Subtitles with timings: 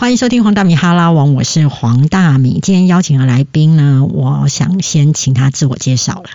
[0.00, 2.58] 欢迎收听黄大米哈拉王，我是黄大米。
[2.62, 6.30] 今天邀请的来宾呢，我想先请他自我介绍了。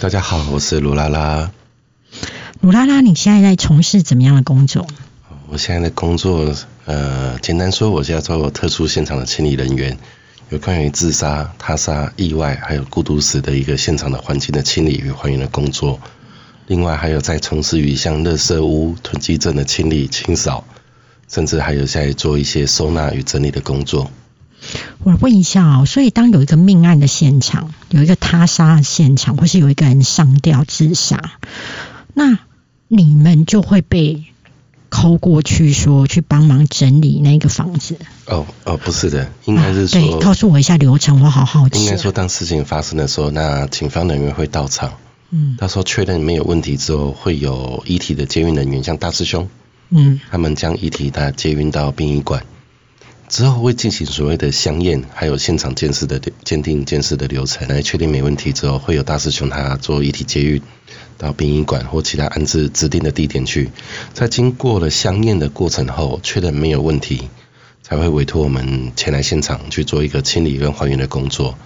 [0.00, 1.50] 大家好，我是卢拉拉。
[2.62, 4.86] 鲁拉拉，你现在在从事怎么样的工作？
[5.50, 6.50] 我现在的工作，
[6.86, 9.98] 呃，简单说，我是要做特殊现场的清理人员，
[10.48, 16.00] 有关于自杀、他杀、意外，还有孤独死的一个现场的环境的清理与还原的工作。
[16.68, 20.64] 另外，还有在从事于像垃圾屋、囤积症的清理、清扫，
[21.28, 24.10] 甚至还有在做一些收纳与整理的工作。
[25.02, 31.32] 我问一下哦，所以当有一个命案的现场，有一个他杀的现场，或是有一个人上吊自杀，
[32.14, 32.38] 那
[32.88, 34.24] 你们就会被
[34.88, 37.98] 扣过去，说去帮忙整理那个房子。
[38.26, 41.82] 哦哦，不是的，应该是啊对，告诉我一下流程，我好好奇啊。
[41.82, 44.94] 应该说，当事情发生的时候，那警方人员会到场，
[45.30, 49.46] 嗯到时候确认没有问题之后，会有遗体的接运人员，像大师兄。
[49.90, 52.44] 嗯他们将遗体他接运到殡仪馆，
[53.28, 60.60] 之后会进行所谓的香验，还有现场监视的鉴定监视的流程，来确定没问题之后，会有大师兄他做遗体接运
[61.16, 63.70] 到殡仪馆或其他安置指定的地点去。
[64.12, 67.28] 在经过了香验的过程后，确认没有问题，
[67.82, 71.56] 才会委托我们前来现场去做一个清理跟还原的工作。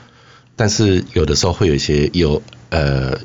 [0.54, 3.18] 但是有的时候会有一些有呃，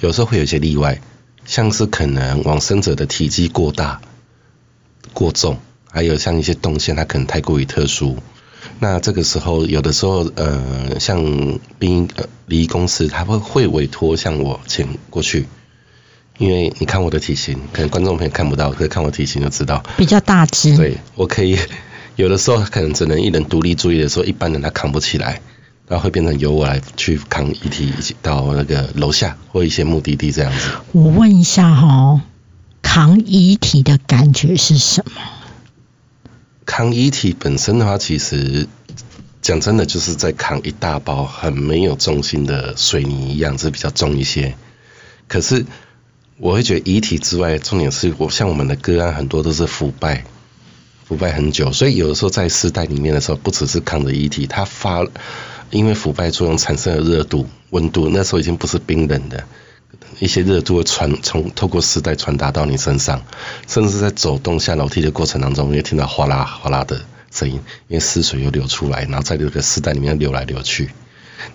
[0.00, 1.00] 有时候会有一些例外，
[1.44, 4.00] 像是可能往生者的体积过大。
[5.12, 5.58] 过重，
[5.90, 8.16] 还有像一些动线，它可能太过于特殊。
[8.78, 11.22] 那这个时候，有的时候，呃，像
[11.78, 15.46] 殡仪呃礼仪公司，他会会委托像我请过去，
[16.38, 20.76] 因为你看我的体型，可能观众朋友看不到，可是看我体型就知道，比较大只。
[20.76, 21.56] 对我可以
[22.16, 25.40] 有的时候可能只能一人独立注意的时候，一般人他扛不起来，
[25.88, 30.70] 然后会变成由我来去扛遗体一起到那个楼下或一些目的地这样子。
[30.92, 32.20] 我问一下哈、哦，
[32.82, 35.22] 扛遗体的感觉是什么？
[36.66, 38.68] 扛遗体本身的话，其实
[39.40, 44.54] 讲真的，就是在扛一大包很没有重心的水泥一样，是比较重一些。
[45.26, 45.64] 可是
[46.38, 50.24] 我会觉得遗体之外，重点是我像我们的个案很多都是腐败，
[51.04, 55.06] 腐败很久，所以有的时候在尸袋里面的时候，不只是扛着遗体，它发
[55.70, 59.44] 因为腐败作用产生的热度、温度，那时候已经不是冰冷的。
[60.18, 63.22] 一些热度会传从透过丝带传达到你身上，
[63.66, 67.00] 甚至在走动下楼梯的过程当中，会听到哗啦哗啦的
[67.30, 67.54] 声音，
[67.88, 70.90] 因为湿水又流出来，然后在这个丝带里面流来流去。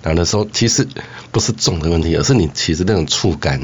[0.01, 0.85] 然后那时候其实
[1.31, 3.61] 不是重的问题，而是你其实那种触感，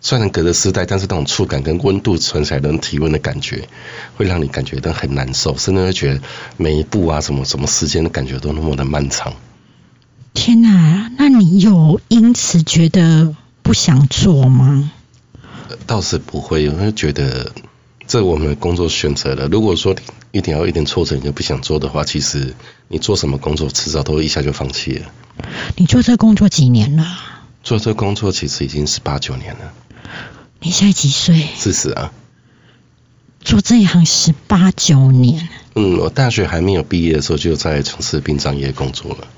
[0.00, 3.68] 虽然隔着丝带，但是那种触感跟温度传起来的体温的感觉，
[4.16, 6.20] 会让你感觉到很难受，甚至会觉得
[6.56, 9.32] 每一步啊什么什么时间的感觉都那么的漫长。
[10.34, 13.34] 天哪，那你有因此觉得
[13.70, 14.90] 不想做吗？
[15.86, 17.52] 倒是不会，我会觉得
[18.04, 19.46] 这我们的工作选择了。
[19.46, 19.94] 如果说
[20.32, 22.52] 一点要一点挫折你就不想做的话，其实
[22.88, 25.06] 你做什么工作迟早都会一下就放弃了。
[25.76, 27.06] 你做这个工作几年了？
[27.62, 29.72] 做这个工作其实已经是八九年了，
[30.58, 31.46] 你现在几岁？
[31.54, 32.12] 四十啊。
[33.44, 35.48] 做这一行十八九年。
[35.76, 39.28] 嗯，我大学还没有毕业的时候就在从事殡葬业工作了。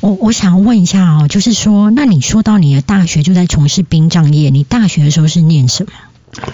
[0.00, 5.92] 我我想问一下哦，就是说，那你说到你的大学就在从事殡葬业，你大学的时候是念什么？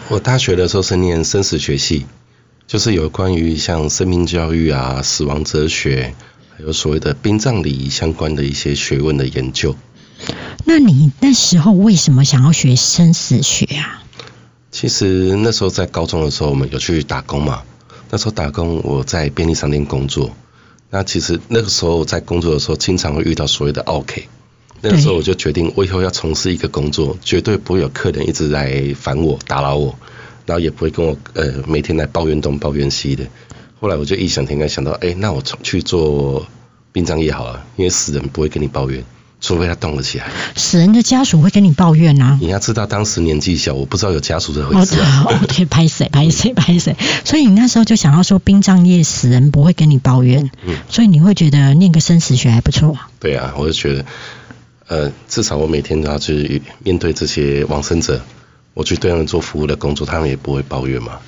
[0.09, 2.07] 我大学的时候是念生死学系，
[2.67, 6.15] 就是有关于像生命教育啊、死亡哲学，
[6.57, 9.75] 还有所谓的殡葬礼仪相关的一些学问的研究。
[10.65, 14.05] 那你那时候为什么想要学生死学啊？
[14.71, 17.63] 其实那时候在高中的时候，我们有去打工嘛。
[18.09, 20.31] 那时候打工，我在便利商店工作。
[20.95, 24.29] 那其实那个时候在工作的时候，经常会遇到所谓的 OK。
[24.83, 29.99] 那个时候我就决定，我以后要从事一个工作，绝对不会有客人一直来烦我、打扰我，
[30.45, 33.25] 然后也不会跟我呃每天来抱怨东抱怨西的。
[33.81, 36.45] 后来我就异想天开，想到，哎，那我从去做
[36.93, 39.03] 殡葬业好了，因为死人不会跟你抱怨，
[39.43, 40.31] 除非他动了起来。
[40.57, 42.39] 死人的家属会跟你抱怨啊。
[42.41, 45.27] 你要知道，当时年纪小，我不知道有家属这回哦，事啊。
[45.29, 52.97] 哦对，拍谁拍谁拍谁，所以你那时候就想要说，殡葬业死人不会跟你抱怨，嗯所以你会觉得念个生死学还不错。
[53.19, 54.05] 对啊，我就觉得，
[54.87, 58.23] 呃，至少我每天都要去面对这些往生者，
[58.75, 61.19] 我去对他们做服务的工作，他们也不会抱怨嘛。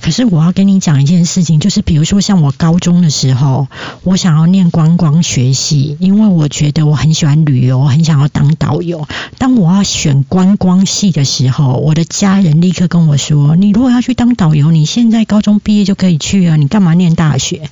[0.00, 3.68] 可是我要跟你讲一件事情，就是比如说像我高中的时候，
[4.02, 9.06] 我想要念观光学系，因为我觉得我很喜欢旅游，很想要当导游。
[9.38, 17.70] 当我要选观光系的时候，我的家人立刻跟我说：“你如果要去当导游，你现在高中毕业就可以去啊，你干嘛念大学？”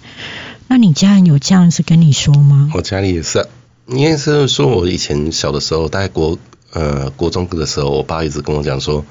[0.69, 2.71] 那你家人有这样子跟你说吗？
[2.75, 3.47] 我家里也是、啊，
[3.89, 6.39] 应该是说我以前小的时候，大概国
[6.73, 9.05] 呃国中的时候，我爸一直跟我讲说，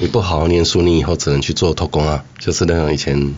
[0.00, 3.34] 你不好好念书，你以后只能去做偷工啊，就是那种以前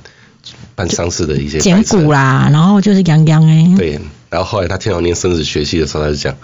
[0.74, 4.00] 办丧事的一些捡骨啦，然后就是洋洋哎，对，
[4.30, 6.34] 然后后来他听到念生子学系的时候，他就讲：“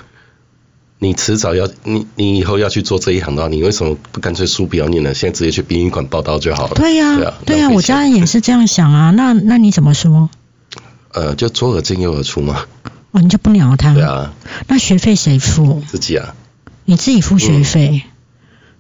[0.99, 9.11] 你迟早要你你以后要去做这一行的话，你为什么不干脆书不要念了，现在直接去殡仪馆报道就好了？”对呀、对啊，对呀、我家人也是这样想啊。
[9.11, 10.29] 那那你怎么说？
[11.13, 12.65] 呃，就左耳进右耳出嘛。
[13.13, 13.93] 哦，你就不鸟他？
[13.93, 14.33] 对啊，
[14.67, 15.83] 那学费谁付？
[15.87, 16.35] 自己啊，
[16.87, 18.03] 你自己付学费？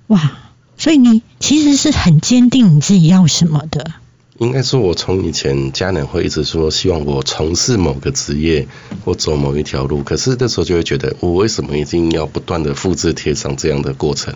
[0.06, 0.32] 哇，
[0.82, 3.92] 所以你其实是很坚定你自己要什么的。
[4.38, 8.66] 应该说，我从以前家人会一直说希望我从事某个职业
[9.04, 14.34] 或走某一条路，可是那时候就会觉得，我为什么一定要不断的复制贴上这样的过程？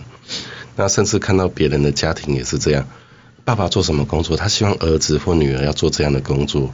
[0.77, 2.87] 那甚至看到别人的家庭也是这样，
[3.45, 6.73] 爸爸做什么工作，他希望儿子或女儿要做这样的工作，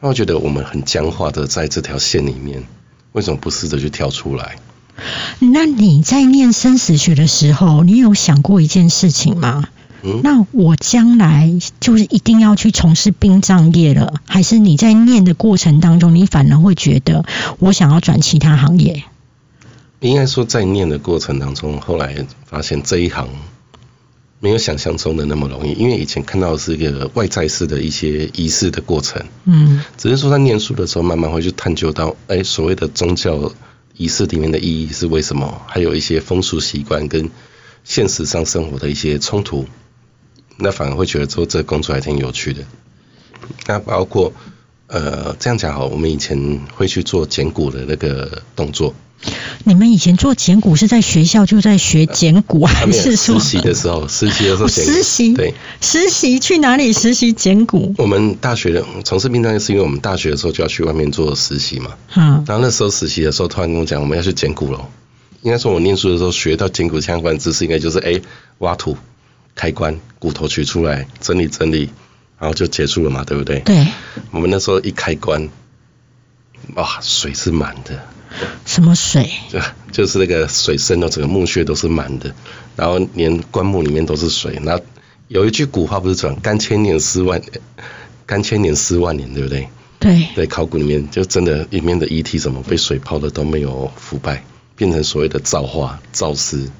[0.00, 2.66] 那我觉得我们很僵化的在这条线里面，
[3.12, 4.56] 为什么不试着去跳出来？
[5.38, 9.64] 那你在念生死学的时候，你有想过一件事情吗？
[10.02, 17.24] 嗯，那我将来就是一定要去从事殡葬业了，还是你在念的过程当中，你反而会觉得
[17.58, 19.04] 我想要转其他行业？
[20.00, 23.28] 应该说在念的过程当中，后来发现这一行
[24.38, 33.52] 没有想象中的那么容易，因为以前看到的是一个外在式的一些仪式的过程，嗯只是说在念书的时候，慢慢会去探究到，哎，所谓的宗教
[34.00, 37.28] 仪式里面的意义是为什么，还有一些风俗习惯跟
[37.84, 39.66] 现实上生活的一些冲突，
[40.56, 42.64] 那反而会觉得说这个工作还挺有趣的。
[43.66, 44.32] 那包括
[44.90, 48.92] 呃，这样讲好，我们以前会去做捡骨的那个动作，
[49.64, 57.94] 你们以前做捡骨是在学校就在学捡骨，还是说实习的时候，实习的时候哦捡实习对，实习去哪里实习捡骨？
[57.98, 61.90] 我们大学的从事殡葬业是因为我们大学的时候就要去外面做实习嘛。
[62.16, 64.88] 嗯，然后那时候实习的时候，突然跟我讲我们要去捡骨了。
[65.42, 68.20] 应该说，我念书的时候学到捡骨相关知识，应该就是哎
[68.58, 68.96] 挖土、
[69.54, 71.88] 开棺、骨头取出来、整理整理，
[72.40, 73.60] 然后就结束了嘛，对不对？
[73.60, 73.86] 对，
[74.32, 75.48] 我们那时候一开棺，
[76.74, 78.02] 哇，水是满的，
[78.64, 79.30] 什么水？
[79.50, 79.60] 就
[79.92, 82.34] 就是那个水深的整个墓穴都是满的，
[82.76, 84.58] 然后连棺木里面都是水。
[84.64, 84.82] 然后
[85.28, 87.52] 有一句古话不是讲“干千年丝万年，
[88.24, 89.68] 干千年丝万年”，对不对？
[89.98, 94.42] 对，在考古里面，就真的里面的遗体什么被水泡的都没有腐败，
[94.74, 96.70] 变成所谓的造化、造尸。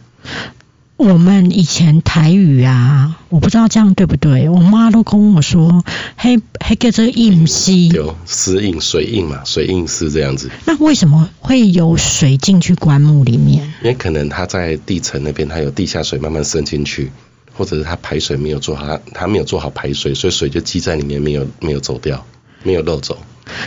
[1.00, 5.82] 我们以前台语啊，我不知道这样对不对，我妈都跟我说，
[6.18, 13.64] 黑黑叫做印溪，有湿印、水印嘛，水印是这样子，那为什么会有水进去棺木里面？
[13.82, 17.10] 因为可能它在地层那边，它有地下水慢慢渗进去，
[17.54, 22.22] 或者是它排水没有做好，它它没有做好排水，所以水就积在里面，没有没有走掉，
[22.62, 23.16] 没有漏走。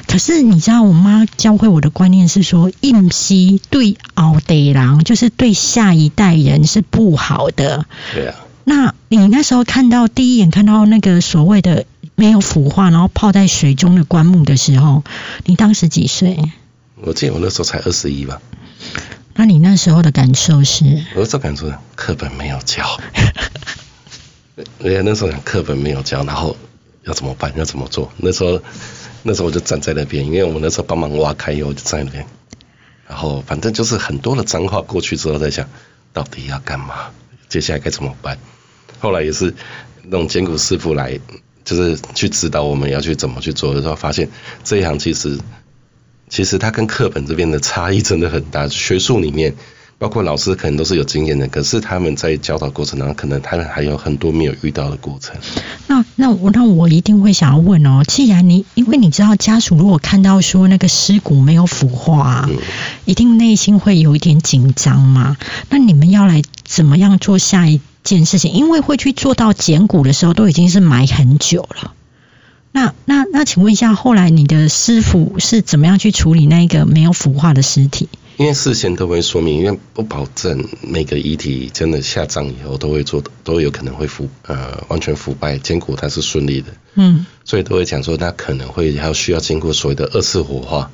[0.07, 7.86] 可是你知道，我妈教会我的观念是说，印溪对后代人，就是对下一代人是不好的。
[8.13, 11.86] 对啊，那你那时候看到第一眼看到那个所谓的
[12.16, 15.04] 没有腐化，然后泡在水中的棺木的时候，
[15.45, 16.38] 你当时几岁？
[17.01, 18.42] 我记得我那时候才二十一吧，
[19.36, 20.86] 那你那时候的感受是？
[21.16, 22.98] 我那时候感受课本没有教，
[24.80, 26.56] 人家那时候讲课本没有教，然后
[27.03, 27.53] 要怎么办？
[27.55, 28.11] 要怎么做？
[28.17, 28.61] 那时候
[29.23, 32.25] 那时候我就站在那边，因为我们那时候帮忙挖开以后，我就站在那边，
[33.07, 35.69] 然后反正就是很多的脏话过去之后，在想
[36.11, 37.11] 到底要干嘛，
[37.50, 38.38] 接下来该怎么办？
[39.00, 39.53] 后来也是
[40.03, 41.19] 那种捡骨师傅来，
[41.65, 44.29] 就是去指导我们要去怎么去做的时候，发现
[44.63, 45.39] 这一行其实
[46.29, 48.68] 其实它跟课本这边的差异真的很大。
[48.68, 49.56] 学术里面，
[50.04, 55.33] 包括老师可能都是有经验的，可是他们在教导过程当中，可能他们还有很多没有遇到的过程。
[55.88, 62.50] 那那我那我一定会想要问哦，既然你因为你知道家属如果看到说那个尸骨没有腐化、
[63.06, 65.38] 一定内心会有一点紧张嘛。
[65.69, 68.52] 那你们要来怎么样做下一件事情？
[68.52, 71.94] 因为会去做到捡骨的时候，都已经是埋很久了。
[72.74, 78.10] 那那那，请问一下，后来你的师傅是怎么样去处理那个没有腐化的尸体？
[78.37, 90.92] 因为事先都会说明，因为不保证每个遗体真的下葬以后都会做，都有可能会腐呃完全腐败，坚果它是顺利的，嗯，所以都会讲说，那可能会还要需要经过所谓的二次火化。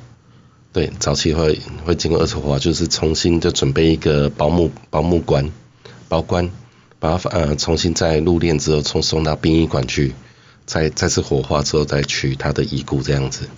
[0.72, 5.50] 对，早期会会经过二次火化，就是重新就准备一个保姆保姆棺、
[6.08, 6.48] 保棺，
[6.98, 10.12] 把它呃重新再入殓之后，送送到殡仪馆去，
[10.66, 13.48] 再再次火化之后再取它的遗骨这样子。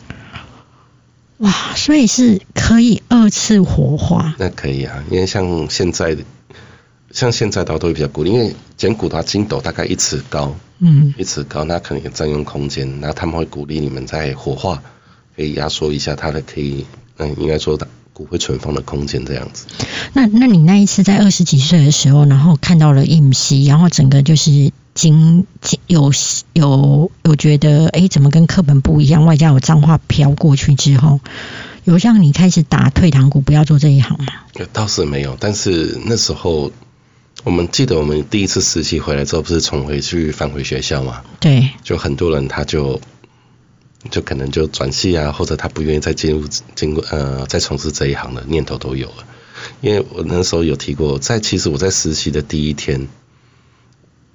[1.43, 4.35] 哇，所以是可以二次火化。
[4.39, 6.23] 那可以啊，因为像现在的，
[7.11, 14.81] 像现在的话都会比较鼓励，因为剪骨它筋斗大概一尺高，嗯，一尺高，那可能也占用空间，那他们会鼓励你们在火化
[15.35, 19.67] 可以压缩一下它的可以，嗯，应该说的骨灰存放的空间这样子。
[20.13, 25.47] 那那你那一次在二十几岁的时候，然后看到了印溪，然后整个就是经
[25.87, 26.13] 有
[26.53, 29.25] 有有觉得，哎，怎么跟课本不一样？
[29.25, 31.21] 外加有脏话飘过去之后，
[31.85, 34.27] 有让你开始打退堂鼓，不要做这一行吗？
[34.73, 36.71] 倒是没有，但是那时候
[37.45, 41.23] 我们记得我们第一次实习回来之后，不是重回去返回学校嘛？
[41.41, 43.01] 对，就很多人他就
[44.11, 49.25] 就可能就转系啊，或者他不愿意再进入经过呃再从事这一行的念头都有了。
[49.81, 53.09] 因为我那时候有提过，在其实我在实习的第一天。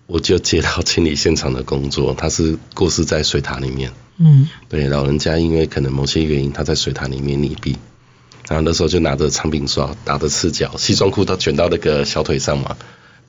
[0.08, 3.92] 我就接到清理现场的工作，他是过世在水塔里面。
[4.18, 7.76] 嗯，对，老人家因为可能某些原因，他在水塔里面溺毙，
[8.48, 12.76] 然后那时候就拿着长柄刷，打着赤脚，西装裤都卷到那个小腿上嘛，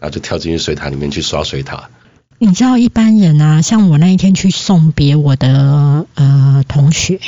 [0.00, 1.90] 然后就跳进去水塔里面去刷水塔。
[2.38, 7.18] 你知道一般人啊，像我那一天去送别我的呃同学。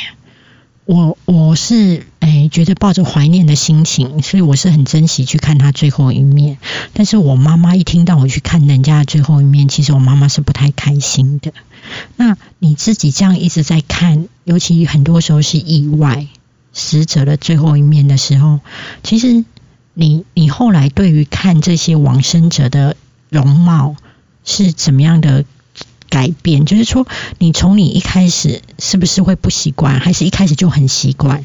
[0.90, 6.58] 我我是诶觉得抱着怀念的心情，所以我是很珍惜去看他最后一面。
[6.94, 11.52] 但是我妈妈一听到我去看人家的最后一面，其实我妈妈是不太开心的。
[12.16, 16.26] 那你自己这样一直在看，尤其很多时候是意外
[16.72, 18.58] 死者的最后一面的时候，
[19.04, 19.44] 其实
[19.94, 22.96] 你你后来对于看这些往生者的
[23.28, 23.94] 容貌
[24.44, 25.44] 是怎么样的？
[26.10, 27.06] 改变就是说，
[27.38, 31.44] 你从你一开始是不是会不习惯，还是一开始就很习惯？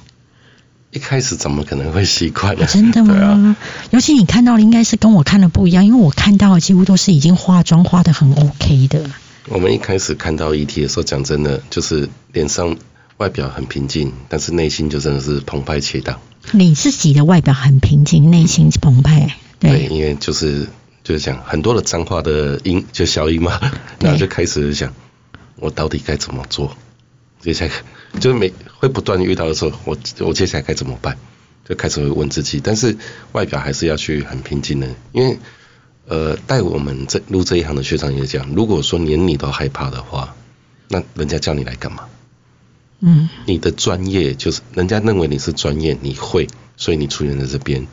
[0.92, 2.56] 一开始怎么可能会习惯？
[2.68, 3.56] 真的吗？
[3.92, 9.10] 尤其你看到的应该是跟我看的不一样，因为我看到的几乎都是已经化妆化的很 OK 的。
[9.48, 12.76] 我们一开始看到遗体的时候，讲真的，就是脸上
[13.18, 16.20] 外表很平静，但是内心就真的是澎湃起荡。
[16.52, 19.36] 你自己的外表很平静，内心澎湃。
[19.60, 20.68] 对，因为就是。
[21.06, 23.62] 就是讲很多的脏话的音，就消音嘛，
[24.00, 24.92] 然后就开始想，
[25.58, 26.76] 我到底该怎么做？
[27.40, 27.72] 接下来
[28.20, 31.16] 就是每会不断遇到的时候，我我接下来该怎么办？
[31.64, 32.98] 就开始会问自己，但是
[33.34, 35.38] 外表还是要去很平静的，因为
[36.08, 40.36] 呃，带我们这入这一行的学长也讲，如果说连你都害怕的话，
[40.88, 42.06] 那人家叫你来干嘛？
[43.00, 46.48] 嗯，你的专业就是人家认为你是专业，你会，
[46.78, 47.86] 所以你出现在这边。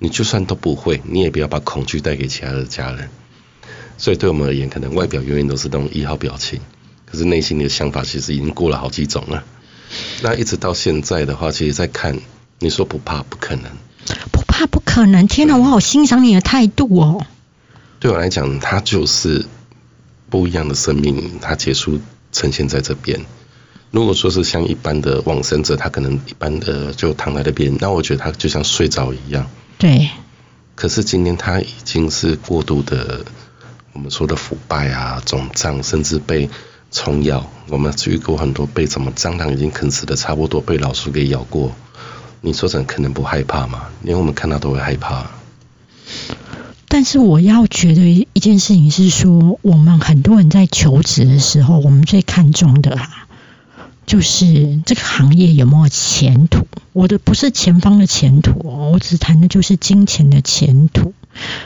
[0.00, 3.08] 你就算都不会，你也不要把恐惧带给其他的家人。
[3.96, 6.58] 所以对我们而言，可能外表永远都是那种一号表情，
[7.04, 9.44] 可是内心的想法其实已经过了好几种了。
[10.22, 12.18] 那一直到现在的话，其实在看，
[12.58, 13.70] 你说不怕不可能，
[14.32, 15.26] 不怕不可能。
[15.26, 17.26] 天哪，我好欣赏你的态度哦。
[17.98, 19.44] 对我来讲，它就是
[20.30, 22.00] 不一样的生命，它结束
[22.32, 23.20] 呈现在这边。
[23.90, 29.50] 如果说是像一般的往生者，他可能一般的就躺在那边，那我觉得他就像睡着一样。
[29.80, 30.10] 对，
[30.74, 33.24] 可是今天他已经是过度的，
[33.94, 36.50] 我们说的腐败啊、肿胀，甚至被
[36.92, 37.50] 虫咬。
[37.68, 41.72] 我们遇过很多被什么蟑螂已经啃死的差不多，被老鼠给咬过。
[42.42, 43.86] 你说怎可能不害怕吗？
[44.02, 45.30] 连我们看到都会害怕。
[46.86, 48.02] 但是我要觉得
[48.34, 52.98] 一件事情是说，我们很多人在求职的时候，我们最看重的。
[54.10, 56.66] 就是这个行业有没有前途？
[56.92, 61.14] 我的不是前方的前途，我只谈的就是金钱的前途。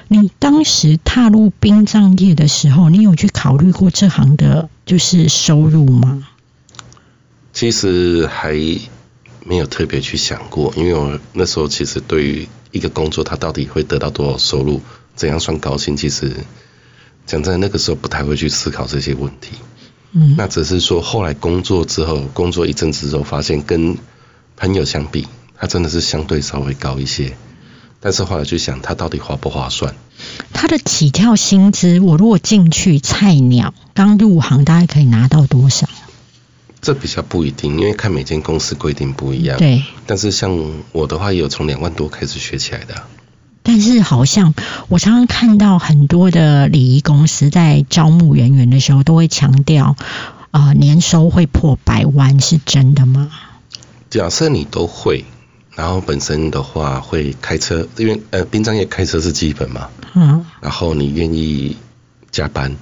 [0.08, 6.28] 你当时踏入殡葬业的时候，你有去考虑过这行的就是收入吗？
[7.54, 8.52] 其实还
[9.46, 14.82] 没有特别去想过，因为我那时候其实对于一个工作，它到底会得到多少收入，
[15.16, 16.30] 怎样算高薪，其实
[17.24, 19.52] 讲在那个时候不太会去思考这些问题。
[20.14, 23.99] 嗯，那只是说后来工作之后，工作一阵子之后，发现跟
[24.56, 25.26] 朋友相比，
[25.59, 27.37] 他真的是相对稍微高一些。
[28.00, 29.94] 但是后来就想，他到底划不划算？
[30.52, 35.88] 他的起跳薪资，我如果进去菜鸟刚入行，大概可以拿到多少？
[36.80, 39.59] 这比较不一定，因为看每间公司规定不一样。
[39.59, 39.83] 对。
[40.06, 40.54] 但是像
[40.92, 42.94] 我的话，也有从两万多开始学起来的。
[43.66, 44.54] 但是好像
[44.88, 49.97] 我常常看到很多的礼仪公司在招募人员的时候，都会强调
[50.50, 53.30] 啊年收会破百万，是真的吗？
[54.11, 55.25] 假设你都会，
[55.75, 61.76] 然后本身的话会开车，因为呃殡葬业开车是基本嘛，嗯，然后你愿意
[62.30, 62.76] 加班，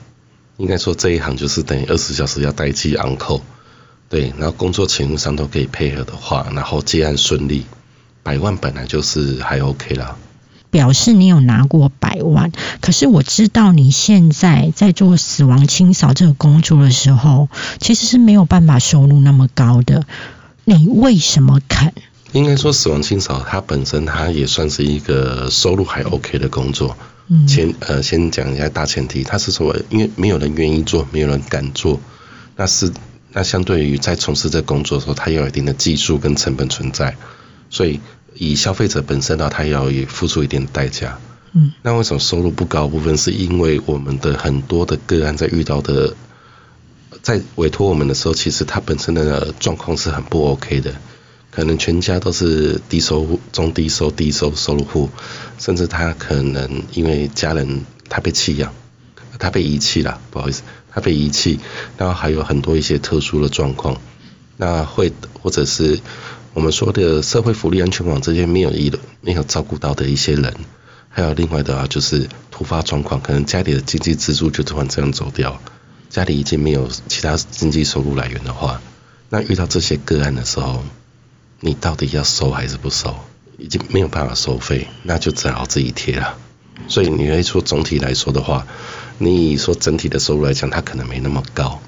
[0.56, 3.40] 应该说这一行就是等于二十小时要待机昂扣，
[4.08, 7.64] 对，然后工作情务上都可以配合的话，然后接案顺利，
[8.24, 10.18] 百万本来就是还 OK 了。
[10.72, 12.50] 表示你有拿过百万，
[12.80, 20.06] 可是我知道你现在在做死亡清扫这个工作的时候，其实是没有办法收入那么高的。
[20.64, 21.92] 你为什么肯？
[22.32, 26.96] 应该说死亡清扫它本身它也算是一个收入还 OK 的工作。
[27.28, 32.00] 嗯，前呃先讲一下大前提，它是说因为没有人愿意做，没有人敢做，
[32.56, 32.90] 那是
[33.32, 37.14] 那相对于在从事这工作的时候，它有一定的技术跟成本存在，
[37.68, 38.00] 所以。
[38.34, 41.18] 以消费者本身呢，他要也付出一定的代价。
[41.52, 42.88] 嗯，那为什么收入不高？
[42.88, 46.14] 部分是因为我们的很多的个案在遇到的，
[47.20, 50.94] 在委托我们的时候，其实他本身的状况是很不 OK 的，
[51.50, 55.10] 可能全家都是低收入、中低收、低收收入户，
[55.58, 58.72] 甚至他可能因为家人他被弃养，
[59.38, 61.60] 他被遗弃了，不好意思，他被遗弃，
[61.98, 64.00] 然后还有很多一些特殊的状况，
[64.56, 65.12] 那会
[65.42, 66.00] 或者是
[66.54, 70.54] 我们说的社会福利安全网这些没有一没有照顾到的一些人。
[71.08, 75.60] 还有另外的话，就是突发状况，可能家里的经济支柱就突然这样走掉，
[76.08, 78.80] 家里已经没有其他经济收入来源的话，
[79.28, 80.82] 那遇到这些个案的时候，
[81.60, 83.14] 你到底要收还是不收？
[83.58, 86.36] 已经没有办法收费，那就只好自己贴了。
[86.88, 88.66] 所以你会说总体来说的话，
[89.18, 91.80] 你说整体的收入来讲，它可能没那么高。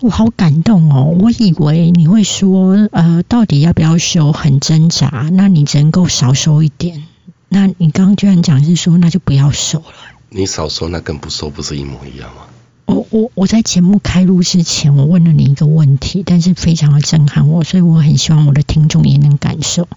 [0.00, 1.16] 我好感动哦！
[1.20, 5.28] 我以为你会说，呃，到底要不要收，很挣扎。
[5.32, 7.04] 那你只能够少收一点。
[7.48, 9.84] 那你刚刚居然讲是说，那就不要收了。
[10.28, 12.42] 你少收，那跟不收不是一模一样吗？
[12.86, 19.88] 我我我在节目开录之前，我问了你一个问题，但是非常的震撼我，所以我很希望我的听众也能感受。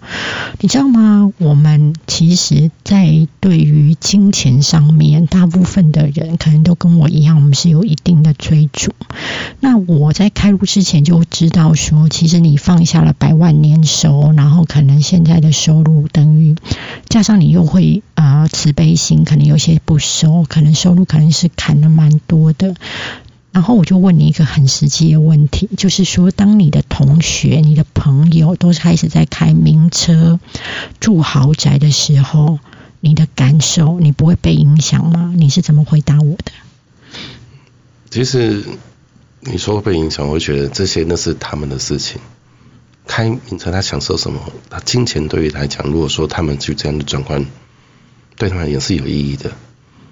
[0.60, 1.32] 你知道吗？
[1.38, 8.92] 我们其实，在对于金钱上面，大部分的人可能都跟我一样，我们是有一定的追逐。
[9.60, 16.56] 那我在开录之前就知道说，其实你放下了百万年收，然后可能现在的收入等于
[17.08, 22.76] 加上你又会啊慈悲心，可能有些不收，可能收入可能是砍了蛮多的。
[23.54, 30.38] 然后我就问你一个很实际的问题，就是说，当你的同学、你的朋友都开始在开名车、
[31.00, 32.60] 住豪宅的时候，
[33.00, 35.34] 你的感受，你不会被影响吗？
[35.38, 36.52] 你是怎么回答我的？
[38.10, 38.66] 其实
[39.40, 42.20] 你说被影响，我觉得这些那是他们的事情。
[43.08, 44.40] 开名车，他享受什么？
[44.70, 47.44] 他金钱对于来讲，如果说他们就这样的转换，
[48.40, 49.52] 对他们也是有意义的。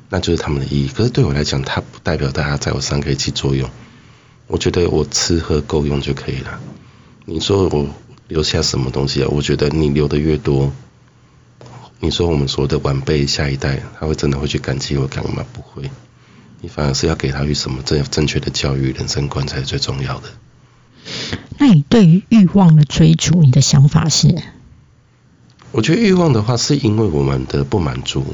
[0.09, 0.87] 那就是他们的意义。
[0.87, 3.67] 可是对我来讲，它不代表大家在我身上可以起作用。
[4.45, 6.59] 我觉得我吃喝够用就可以了。
[7.25, 7.89] 你说我
[8.29, 9.27] 留下什么东西啊？
[9.29, 10.71] 我觉得你留的越多，
[11.99, 15.43] 你说我们所有的晚辈下一代，他会真的会去感激我干嘛？
[15.51, 15.89] 不会。
[16.61, 20.29] 你反而是要给他一什么正正确的教育、人生观才是最重要的。
[21.57, 24.35] 那你对于欲望的追逐，你的想法是？
[25.71, 28.25] 我觉得欲望的话，是因为我们的不满足。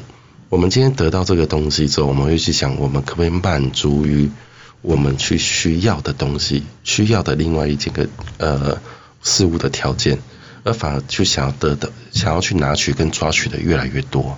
[0.50, 4.30] 我们今天得到这个东西之后，我们会去想，我们可不可以满足于
[4.82, 8.78] 我们去需要的东西，需要的另外一件个呃
[9.24, 10.20] 事物的条件，
[10.64, 14.38] 而反而去想要得到，想要去拿取跟抓取的越来越多。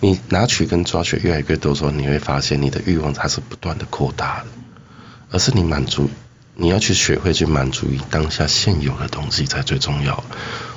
[0.00, 4.46] 你拿取跟抓取越来越多的时候，你会发现你的欲望它是不断的扩大的，
[5.30, 6.08] 而是你满足，
[6.54, 10.24] 你要去学会去满足于当下现有的东西才最重要。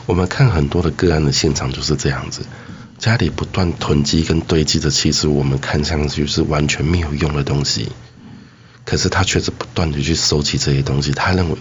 [0.05, 2.41] 我们看很多的个案的现场就是这样子。
[2.99, 7.91] 家里不断囤积跟堆积的，其实我们看上去是完全没有用的东西，
[8.85, 11.57] 可是他却是不断的去收集这些东西，他认为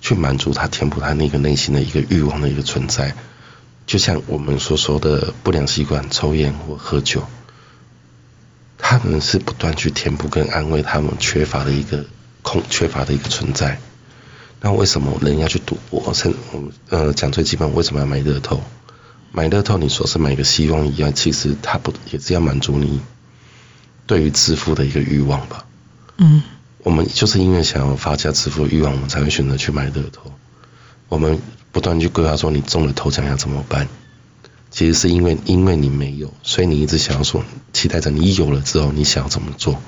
[0.00, 3.16] 去满足他填补他那个内心的一个欲望的一个存在，
[3.84, 7.24] 就像我们所说的不良习惯，抽烟或喝酒，
[8.78, 12.04] 他们是不断去填补跟安慰他们缺乏的一个
[12.42, 13.80] 空缺乏的一个存在。
[14.66, 16.12] 那为什么人要去赌博？
[16.12, 18.60] 甚我们呃讲最基本，为什么要买乐透？
[19.30, 23.00] 买乐透，你说是买个希望一样，其实它不也是要满足你
[24.08, 25.64] 对于致富的一个欲望吧？
[26.16, 26.42] 嗯，
[26.78, 30.32] 我们就是因为想要发家致富的欲望，我们才会选择去买乐透。
[31.08, 31.38] 我们
[31.70, 33.86] 不断去规划说，你中了头奖要怎么办？
[34.72, 39.80] 其实是因为因为你没有，所以你一直想要说，期待着你有了之后，你想要怎么做，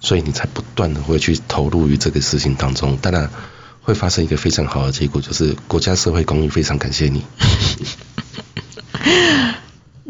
[0.00, 2.96] 所以你才不断的会去投入于这个事情当中。
[2.96, 3.30] 当然
[3.88, 7.24] 会发生一个非常好的结果，就是国家社会公益非常感谢你。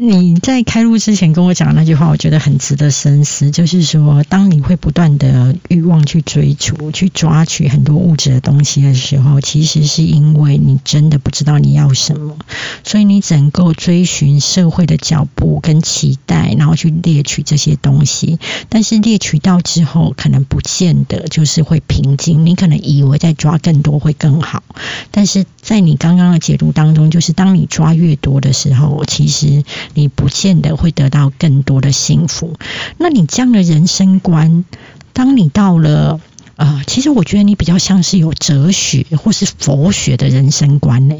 [0.01, 3.51] 你在开录之前跟我讲的那句话，我觉得很值得深思。
[3.51, 12.37] 就是说，当你会不断的欲望去追逐、去抓取很多物质的东西的时候，其实是因为你真的不知道你要什么，
[12.85, 18.39] 所以你只能够追寻社会的脚步跟期待，然后去猎取这些东西。
[18.69, 22.45] 但是猎取到之后，可能不见得就是会平静。
[22.45, 24.63] 你可能以为在抓更多会更好，
[25.11, 29.63] 但是在你刚刚的解读当中，就是当你抓越多的时候，其实。
[29.93, 32.55] 你不见得会得到更多的幸福。
[32.97, 34.65] 那你这样的人生观，
[35.13, 36.19] 当你到了
[36.55, 41.15] 呃，其实我觉得你比较像是有哲学或是佛学的人生观呢。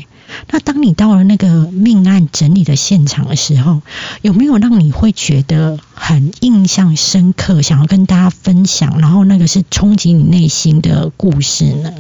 [0.50, 3.82] 那当你到了那个命案整理的现场的时候，
[4.22, 9.00] 有没有让你会觉得很印象深刻，想要跟大家分享？
[9.00, 11.94] 然后那个是冲击你内心的故事呢？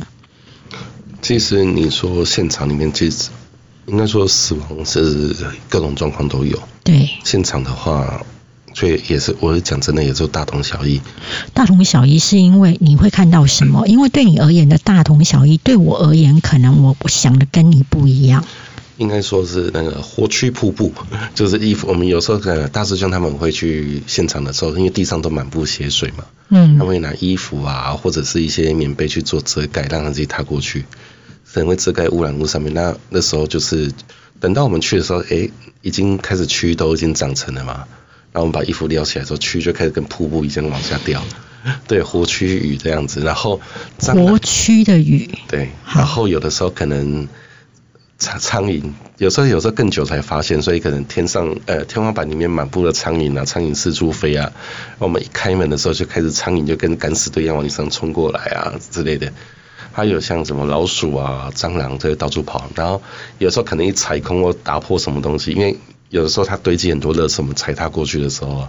[1.21, 3.29] 其实你说现场里面其实。
[3.88, 5.36] 应该说死亡是
[5.67, 6.62] 各种状况都有。
[6.84, 7.10] 对。
[7.23, 8.23] 现场的话，
[8.75, 11.01] 所以也是，我是讲真的，也就大同小异。
[11.55, 13.88] 大同小异是因为你会看到什么？
[13.88, 18.45] 因为对你而言的大同小异，对我而言，可能我想的跟你不一样。
[18.97, 20.93] 应该说是那个活区瀑布，
[21.34, 21.88] 就是衣服。
[21.88, 30.86] 我们有时候可能大师兄他们会去现场的时候，因为地上都满布血水嘛，嗯，他会拿衣服啊，或者是一些棉被去做遮盖，让他自己踏过去，
[31.53, 32.73] 可能会遮盖污染物上面。
[32.73, 33.91] 那那时候就是
[34.39, 35.49] 等到我们去的时候，哎，
[35.81, 37.85] 已经开始蛆都已经长成了嘛。
[38.31, 41.23] 然后我们把衣服撩起来之后，蛆就开始跟瀑布一样往下掉，
[41.88, 43.21] 对，活蛆雨这样子。
[43.21, 43.59] 然后
[43.99, 47.27] 活蛆的雨，对，然后有的时候可能。
[48.21, 48.83] 苍苍蝇，
[49.17, 54.51] 有时候有时候更久才发现，所以可能天上呃天花板里面满布了苍蝇啊，苍蝇四处飞啊。
[54.97, 59.31] 我们一开门的时候就开始苍蝇就跟敢死队一样往你身上冲过来啊之类的。
[59.91, 63.02] 还有像什么老鼠啊、蟑螂这些到处跑，然后
[63.38, 65.78] 有时候可能一踩空或打破什么东西，因为
[66.10, 68.67] 有的时候它堆积很多垃圾，我们踩它过去的时候，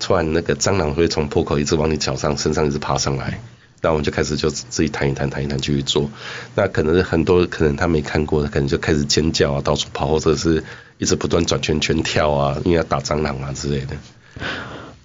[0.00, 3.40] 突然那个蟑螂会从破口一直往你脚上、身上一直爬上来。
[3.82, 6.08] 那我们就开始就自己弹一弹，弹一弹继续做。
[6.54, 10.64] 那可能是很多可能他没看过的，可能就开始尖叫啊，到处跑，或者是
[10.96, 13.94] 一直不断转圈圈跳啊，因为要打蟑螂啊之类的。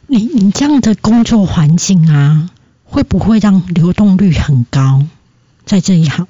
[0.07, 2.49] 你你这样的工作环境啊，
[2.85, 5.03] 会不会让流动率很高？
[5.69, 6.27] 在这一行，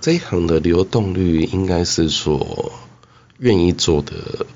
[0.00, 2.72] 这一行的流动率应该是说
[3.40, 4.14] 愿意做的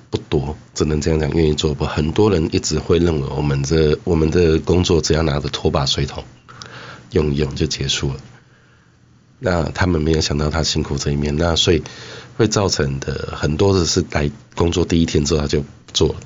[0.09, 6.25] 不多，只能这样讲，愿意做不很多人一直会认为我们这我们的工作只要拿着拖把水桶。
[7.11, 8.17] 用一用就结束了，
[9.41, 11.83] 那他们没有想到他辛苦这一面，那所以
[12.39, 16.17] 会造成的很多的是来工作第一天之后他就不做了，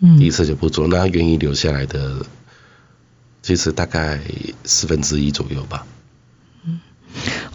[0.00, 2.16] 嗯，第一次就不做，那他愿意留下来的，
[3.40, 4.20] 其实大概
[4.64, 5.86] 四分之一左右吧。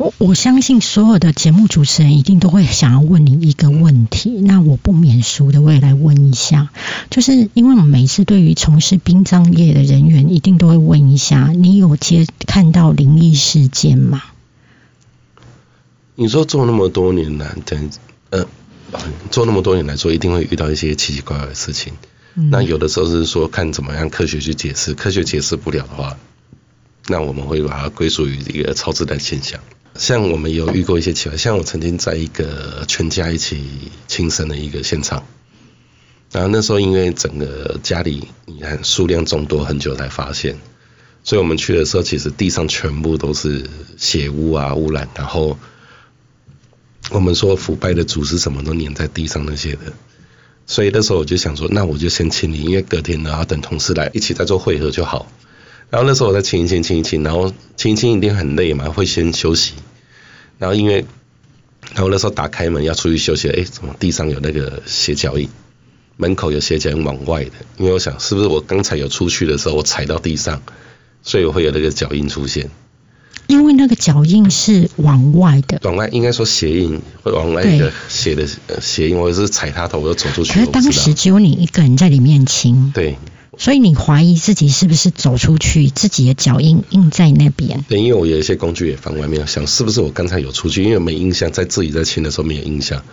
[0.01, 6.71] 我我相信所有的节目主持人一定都会想要问你一个问题，那我不免俗的我也来问一下，
[7.11, 14.23] 就是因为我们每次对于从事殡葬业的人员，一定都会问一下，你有接看到灵异事件吗？
[16.15, 17.91] 你说做那么多年来，等
[18.31, 18.43] 呃，
[19.29, 21.93] 做那么多年来说，一定会遇到一些奇奇怪怪的事情。
[22.33, 26.17] 那有的时候是说看怎么样科学去解释，科学解释不了的话。
[27.07, 29.59] 那我们会把它归属于一个超自然现象。
[29.95, 33.63] 像我们有遇过一些奇怪，像我曾经在一个全家一起
[34.07, 35.23] 庆生的一个现场，
[36.31, 40.57] 然后那时候因为整个家里你看数量众多，很久才发现，
[41.23, 45.57] 所以我们去的时候，其实地上全部都是血污啊污染，然后
[47.11, 49.93] 我们说腐败的组织什么都粘在地上那些的，
[50.65, 55.31] 所以那时候我就想说，那我就先清理，因为隔天然后等同事来一起再做汇合就好。
[55.91, 59.73] 然后那时候我在清一清清一清，然后清一清一定很累嘛，会先休息。
[60.57, 61.05] 然后因为，
[61.93, 65.49] 然后那时候打开门要出去休息，哎，怎么地上有那个鞋脚印？
[66.15, 70.61] 门口有鞋脚印往外的，因为我想是不是我刚才有出去的时候我踩到地上，
[71.23, 72.69] 所以我会有那个脚印出现。
[73.47, 78.47] 因为那个脚印是往外的，往外应该说鞋印会往外的鞋的
[78.79, 80.53] 鞋印，我是踩他头我就走出去。
[80.53, 82.91] 可是当时只有你一个人在里面亲。
[82.95, 83.17] 对。
[83.61, 87.85] 所以你怀疑自己是不是走出去，自己的脚印印在那边？
[87.87, 93.03] 对，因为我有一些工具也放外面，想是不是我刚才有出去，因为没印象，在自己在清的时候没有印象，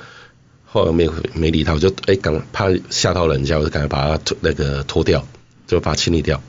[0.64, 5.22] 后来没没理他，我就哎赶怕吓到人家，我就赶快把它那个脱掉，
[5.66, 6.42] 就把它清理掉，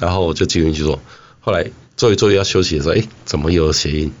[0.00, 1.00] 然后我就继续去做。
[1.38, 4.12] 后来做一做要休息的时候，哎，怎么又有鞋印？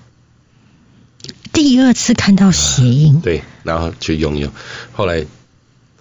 [1.52, 4.52] 第二次看到鞋印，对，然后去用用，
[4.92, 5.26] 后来。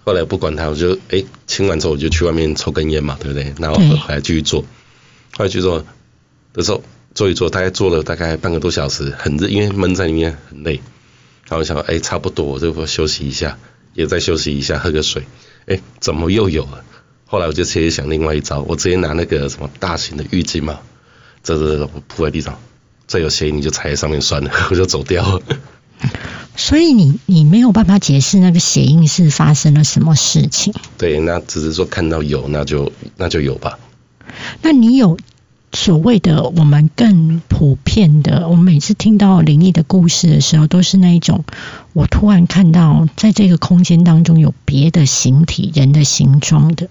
[0.05, 3.53] 后来不管他，我就哎清完之后我就去外面抽根烟嘛，对不对？
[3.59, 4.61] 然后回来继续做，
[5.35, 5.83] 后来去做
[6.53, 6.83] 的时候
[7.15, 10.79] 做一做，大概做了大概半个多小时，很热，因为闷在里面很累。
[11.49, 13.57] 然后想哎差不多，我就休息一下，
[13.93, 15.23] 也再休息一下，喝个水。
[15.65, 16.83] 哎，怎么又有了？
[17.25, 20.79] 后来我就直接想另外一招，我直接拿那个什么大型的浴巾嘛，
[21.43, 22.59] 这这铺在地上，
[23.07, 25.41] 再有鞋你就踩在上面算了， 我就走掉了。
[26.55, 30.73] 所以你你没有办法解释那个血印是发生了什么事情？
[30.97, 33.77] 对，那只是说看到有，那就那就有吧。
[34.61, 35.17] 那你有
[35.73, 41.43] 所谓的我们更普遍的，我们每次听到灵异的故事的时候，都是那一种，
[41.93, 46.87] 我突然看到在这个空间当中有别的形体、人的形状的。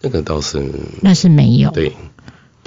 [0.00, 1.92] 那个倒是那是没有对。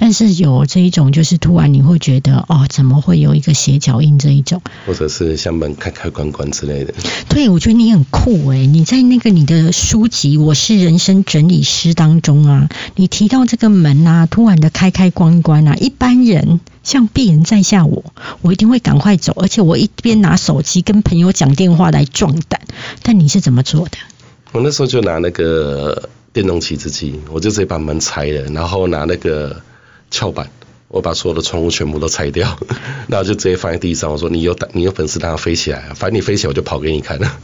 [0.02, 6.92] 但是有这一种，就是突然你会觉得，哦，怎么会有一个斜脚印这一种，或者是像门开开关关之类的。
[7.30, 18.04] 对，我觉得你很酷诶，你在那个你的书籍《我是人生整理师》当中啊，你提到这个门啊，突然的开开关关啊，一般人像鄙人在下我，
[18.42, 22.60] 我一定会赶快走，而且我一边拿手机跟朋友讲电话来壮胆。
[23.04, 24.00] 但你是怎么做的？
[24.52, 29.62] 我那时候就拿那个电动起子机，我就直接把门拆了，然后拿那个
[30.12, 30.48] 撬板，
[30.90, 32.56] 我把所有的窗户全部都拆掉，
[33.08, 34.12] 然后就直接放在地上。
[34.12, 37.40] 我说你有胆，你有本事让它飞起来，反正你飞起来我就跑给你看了。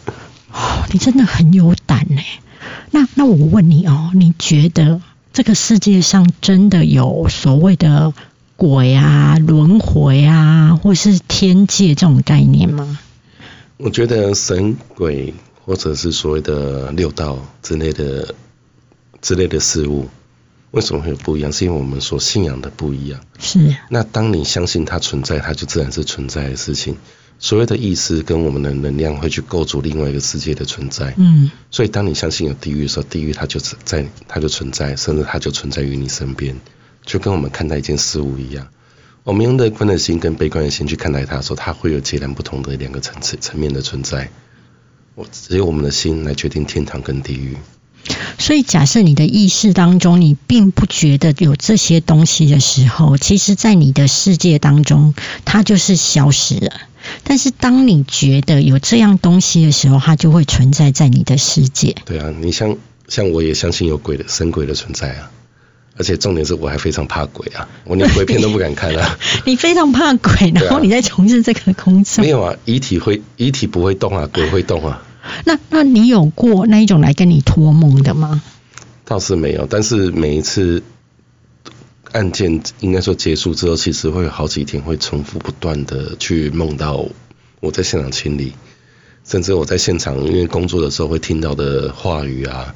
[0.52, 2.22] 哦，你真的很有胆呢。
[2.92, 5.02] 那那我问你哦，你觉得
[5.34, 8.14] 这个世界上真的有所谓的
[8.56, 13.00] 鬼啊、轮回啊，或是天界这种概念吗？
[13.78, 18.34] 我觉得神鬼或者是所谓的六道之类的
[19.22, 20.10] 之类的事物，
[20.72, 21.52] 为什么会有不一样？
[21.52, 23.20] 是因为我们所信仰的不一样。
[23.40, 23.76] 是。
[23.90, 26.98] 那当你相信它存在，它就自然是存在的事情。
[27.40, 31.14] 所谓的意识跟我们的能量会去构筑另外一个世界的存在。
[31.18, 31.50] 嗯。
[31.72, 36.56] 所以当你相信有地狱的时候，地狱它就在，它就存在，甚至它就存在于你身边，
[37.06, 38.68] 就跟我们看待一件事物一样。
[39.24, 44.30] 我们用乐观的心跟悲观的心去看待它的时候，它会有截然不同的两个层次层面的存在。
[45.16, 47.58] 我只有我们的心来决定天堂跟地狱。
[48.38, 55.14] 所以，假设你的意识当中，你并不觉得有这些东西的时候，其实，在你的世界当中，
[55.46, 56.72] 它就是消失了。
[57.24, 61.96] 但是，当你觉得有这样东西的时候，它就会存在在你的世界。
[62.06, 65.32] 对啊，你像像我也相信有鬼的神鬼的存在啊，
[65.98, 69.18] 而且重点是我还非常怕鬼啊，我连鬼片都不敢看啊。
[69.46, 72.24] 你非常怕鬼，然后你在从事这个工作？
[72.24, 75.04] 没有啊，遗体会遗体不会动啊，鬼会动啊。
[75.46, 78.42] 那那你有过那一种来跟你托梦的吗？
[79.06, 80.84] 倒是没有，但是每一次
[82.12, 87.06] 案件应该说结束之后，其实会有好几天会重复不断的去梦到
[87.62, 88.54] 我在现场清理，
[89.24, 92.76] 甚至我在现场因为工作的时候会听到的话语啊，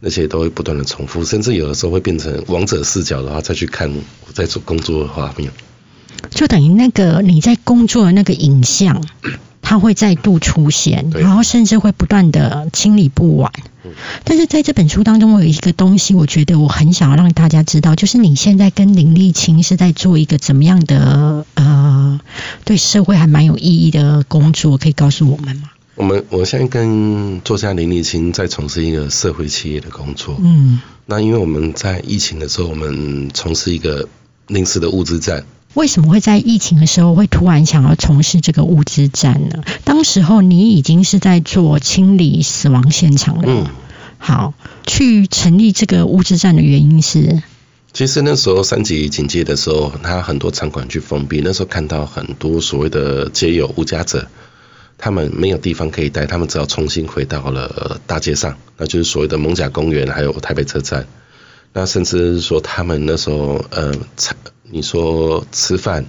[0.00, 3.88] 那些都会不断的重复，甚至有的时候会变成王者视角的话再去看
[4.26, 5.50] 我在做工作的画面，
[6.30, 9.00] 就等于那个你在工作的那个影像。
[9.68, 13.52] 它会再度出现，然后甚至会不断的清理不完。
[14.22, 22.20] 但是在这本书当中，我有一个东西，我觉得我很想要让大家知道，就是你现在跟林立清是在做一个怎么样的呃，
[22.64, 25.70] 对社会还蛮有意义的工作，可以告诉我们吗？
[25.96, 30.36] 我们我现在跟作家林立清在从事一个社会企业的工作。
[30.38, 34.08] 嗯，那因为我们在疫情的时候，我们从事一个
[34.46, 35.44] 临时的物资站。
[35.76, 39.62] 为什么会在疫情的时候会突然想要从事这个物资站呢？
[39.84, 43.44] 当时候你已经是在做清理死亡现场了。
[43.46, 43.66] 嗯，
[44.16, 44.54] 好，
[44.86, 47.42] 去成立这个物资站的原因是，
[47.92, 54.26] 其实那时候三级警戒的时候，他很多场馆去封闭，那时候看到很多所谓的街友无家者，
[54.96, 61.06] 他们没有地方可以待，他们只要重新回到了大街上，那就是所谓的蒙甲公园，还有台北车站。
[61.78, 63.92] 那甚至说他们那时候呃，
[64.62, 66.02] 你说吃饭、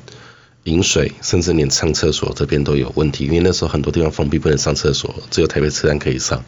[0.63, 6.41] 饮水，甚至连上厕所这边都有问题，因为那时候很多地方封闭，不能上厕所，只有台北车站可以上。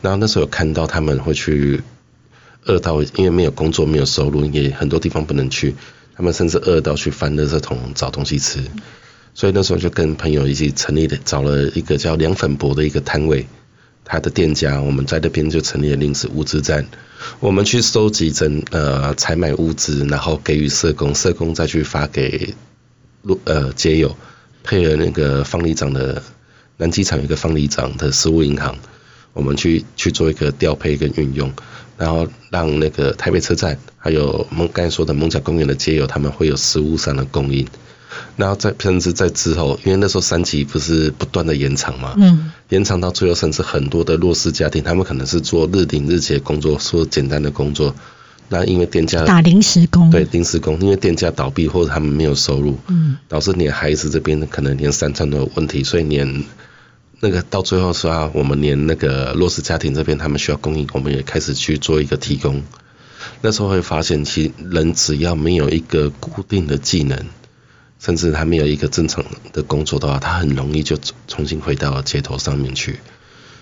[0.00, 1.82] 然后那时候有看到他们会去
[2.66, 5.74] 饿到，因为没有工作、没有收入，也很多地方不能去，
[6.14, 8.60] 他们甚至饿到去翻垃圾桶找东西吃。
[9.34, 13.44] 所以那时候就跟朋友一起成立的，找了一个叫凉粉博的一个摊位。
[14.08, 16.86] 他的店家，我们在那边就成立了临时物资站，
[17.40, 22.54] 我们去收集、整呃采买物资，然后给予社工，社工再去发给
[23.22, 24.16] 路呃街友，
[24.62, 26.22] 配合那个方里长的
[26.76, 28.78] 南机场有一个方里长的食物银行，
[29.32, 31.52] 我们去去做一个调配跟运用，
[31.98, 37.66] 然后让那个台北车站还有蒙刚才说的蒙甲公园的街友，他们会有食物上的供应。
[38.36, 47.94] 然后在甚至在之后，因为那时候三级不是不断的延长嘛，嗯，延长到最后，甚至很多的弱势家庭，他们可能是做日顶日结工作，做简单的工作，
[48.48, 56.44] 那因为店家打临时工，对临时工，因为店家倒闭或者他们没有收入，嗯，导致连孩子这边可能连三餐都有问题，所以连
[57.20, 62.62] 那个到最后说，我们连那个弱势家庭这边他们需要供应，我们也开始去做一个提供。
[63.40, 67.18] 那时候会发现，其实人只要没有一个固定的技能。
[68.06, 73.00] 甚至他没有一个正常的工作的话，他很容易就重新回到街头上面去。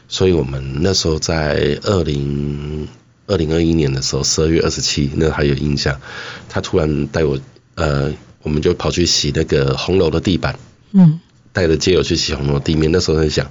[0.07, 2.87] 所以我们那时候在二零
[3.27, 5.99] 二零二一年的时候，十二月二十七，那还有印象。
[6.47, 7.39] 他突然带我，
[7.77, 10.59] 呃，我们就跑去洗那个红楼的地板，
[10.93, 11.19] 嗯，
[11.55, 12.93] 带着街友去洗红楼地面。
[12.93, 13.51] 那时候在想，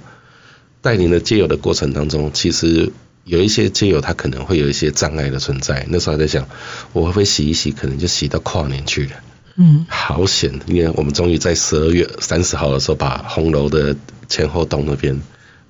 [0.80, 2.92] 带领的街友的过程当中，其实
[3.24, 5.84] 有一些街友他可能会有一些障碍的存在。
[5.90, 6.46] 那时候还在想，
[6.92, 9.12] 我会不会洗一洗，可能就洗到跨年去了。
[9.56, 10.52] 嗯，好险！
[10.66, 13.96] 因为我们终于在十二月三十号的时候，把红楼的
[14.28, 15.20] 前后洞那边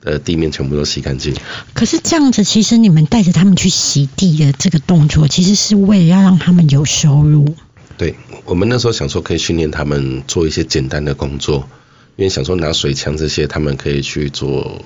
[0.01, 1.35] 的地面全部都洗干净。
[1.75, 7.55] 可是这样子，其实你们带着他们去洗地的这个动作，其实是为了要让他们有收入。
[7.97, 11.69] 对，我们那时候想说可以训练他们做一些简单的工作，
[12.17, 14.83] 因为想说拿水枪这些，他们可以去做，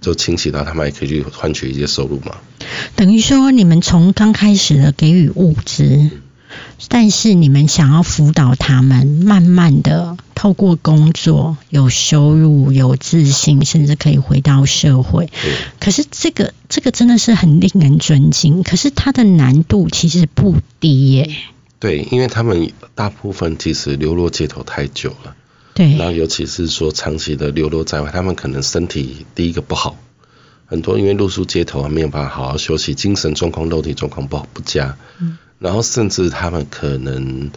[0.00, 2.36] 就清洗到他们也可以去换取一些收入嘛。
[2.94, 6.08] 等等于说你们从刚开始的给予物资，
[6.88, 15.26] 但是你们想要辅导他们，慢慢的透过工作有收入、有自信，甚至可以回到社会。
[15.26, 15.54] 对。
[15.80, 21.34] 可是这个这个真的是很令人尊敬，可是它的难度其实不低耶。
[21.78, 25.34] 对，因为他们大部分其实流落街头太久了，
[25.74, 25.96] 对。
[25.96, 29.96] 然后尤其是说长期的流落在外，他们可能身体第一个不好，
[30.66, 37.50] 很多因为露宿街头啊，没有办法好好休息，精神状况、肉体状况不好不佳，嗯然后甚至他们可能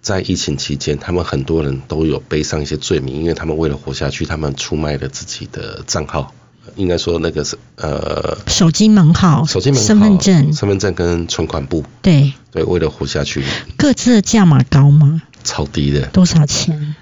[0.00, 6.32] 在疫情期间，他们很多人都有背上一些罪名，因为他们为了活下去，他们出卖了自己的账号，
[6.76, 12.32] 应该说那个是呃手机门号、手机门号、身份证，身份证跟存款簿，对。
[12.52, 13.44] 对，为了活下去，
[13.76, 15.20] 各自的价码高吗？
[15.44, 16.94] 超低的，多少钱？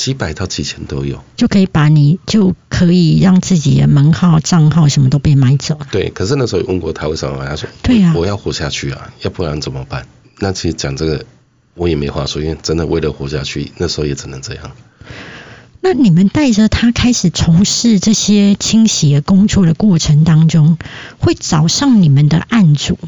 [0.00, 1.22] 几百到几千都有。
[1.36, 5.86] 就可以把你就可以让自己的门号、账号什么都被买走了。
[5.92, 10.06] 对，可是那时候有问过他为什么买，他说对呀我要活下去啊，要不然怎么办？
[10.38, 11.26] 那其实讲这个
[11.74, 14.70] 我也没话说，因为真的为了活下去，那时候也只能这样。
[15.82, 20.78] 那你们带着他开始从事这些清洗的工作的过程当中，
[21.18, 22.98] 会找上你们的案主，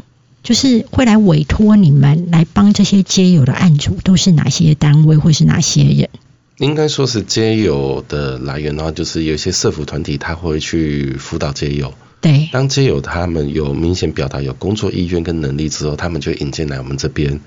[0.43, 6.11] 就是会来委托你们来帮这些街友的案主，都是哪些单位或是哪些人？
[6.59, 11.93] 应该说是街友的来源的话，就是有一些社服团体他会去辅导街友。
[12.21, 17.41] 对当街友他们有明显表达有工作意愿跟能力之后，他们就引进来我们这边，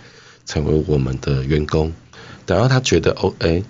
[0.46, 1.94] 成为我们的员工。
[2.46, 3.64] 等到他觉得哦，哎，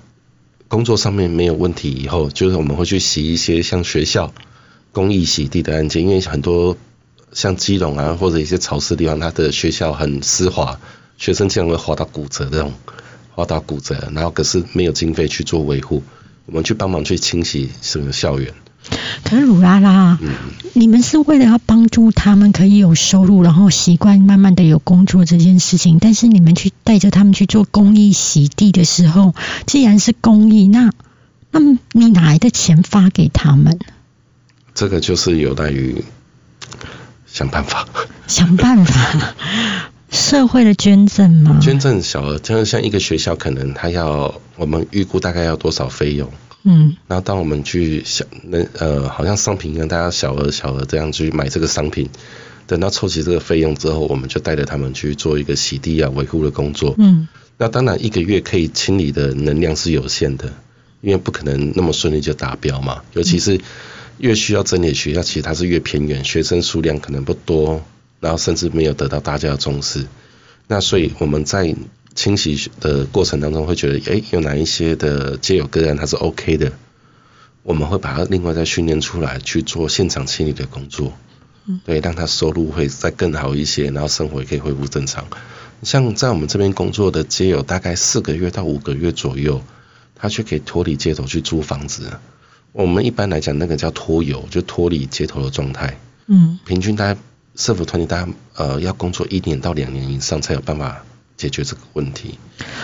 [0.67, 4.34] 工作上面没有问题以后，就是我们会去洗一些像学校
[4.91, 6.76] 公益洗地的案件，因为很多
[7.34, 10.80] 像基隆啊或者一些潮湿地方，它的学校很湿滑，
[11.17, 12.74] 学生经常会滑到骨折这种，
[13.36, 16.02] 滑到骨折，然后可是没有经费去做维护，
[16.45, 18.54] 我们去帮忙去清洗整个校园。
[19.26, 20.30] 可是鲁拉拉，嗯，
[20.74, 25.98] 你们是为了要帮助他们可以有收入，然后习惯慢慢的有工作这件事情。
[26.00, 30.91] 但是你们去带着他们去做公益洗地的时候，既然是公益，那
[31.52, 33.78] 那么你哪来的钱发给他们？
[34.74, 36.06] 这个就是有待于
[37.26, 37.86] 想办法。
[38.28, 39.36] 想办法，
[40.15, 41.60] 社会的捐赠吗？
[41.62, 46.32] 捐赠小额，就是像一个学校，可能他要我们预估大概要多少费用，
[46.63, 52.10] 嗯然后当我们去小那呃，好像商品跟，大家小额小额这样去买这个商品，
[52.65, 56.95] 等到凑齐这个费用之后，我们就带着他们去做一个洗地啊维护的工作。
[56.97, 60.51] 嗯那当然一个月可以清理的能量是有限的，
[61.01, 63.01] 因为不可能那么顺利就达标嘛。
[63.13, 63.60] 尤其是
[64.17, 67.82] 越需要整理的学校，其实它是越偏远，学生数量可能不多，
[68.25, 70.07] 然后甚至没有得到大家的重视。
[70.67, 71.75] 那所以我们在
[72.15, 76.71] 清洗的过程当中，会觉得，哎，有哪一些的街友个案它是 OK 的，
[77.61, 81.13] 我们会把它另外再训练出来去做现场清理的工作。
[81.83, 85.25] 对，让他收入会再更好一些，然后生活也可以恢复正常。
[85.83, 89.61] 像在我们这边工作的街友，大概四个月到五个月左右，
[90.15, 92.11] 他却可以脱离街头去租房子。
[92.71, 95.99] 我们一般来讲，那个叫脱游，就脱离街头的状态。
[96.27, 97.19] 嗯平均大概
[97.55, 101.03] 社服团体大家呃要工作一年到两年以上，才有办法
[101.37, 102.37] 解决这个问题。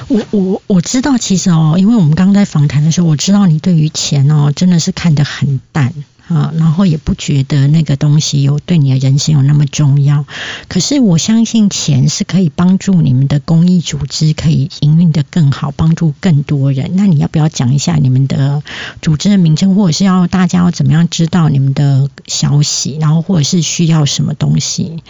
[0.08, 5.94] 我我我知道，其实哦，因为我们刚刚在访谈的时候，我知道你对于钱哦，真的是看得很淡
[6.34, 10.26] 啊，然后也不觉得那个东西有对你的人生有那么重要。
[10.70, 16.92] 可是我相信钱是可以帮助你们的公益组织可以营运的更好，帮助更多人。
[16.96, 18.64] 那你要不要讲一下你们的
[19.02, 25.04] 组织的名称，或者是要大家要怎么样知道你们的消息，然后或者是需要什么东西？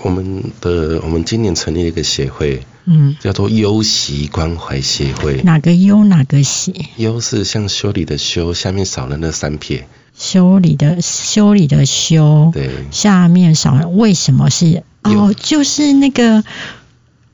[0.00, 5.40] 我们的我们今年成立了一个协会，嗯，叫做优习关怀协会。
[5.42, 6.74] 哪个优哪个喜？
[6.96, 9.86] 优是像修理的修，下面少了那三撇。
[10.22, 14.84] 修理的修理的修，对，下面少了，为什么是？
[15.02, 16.44] 哦，就是那个，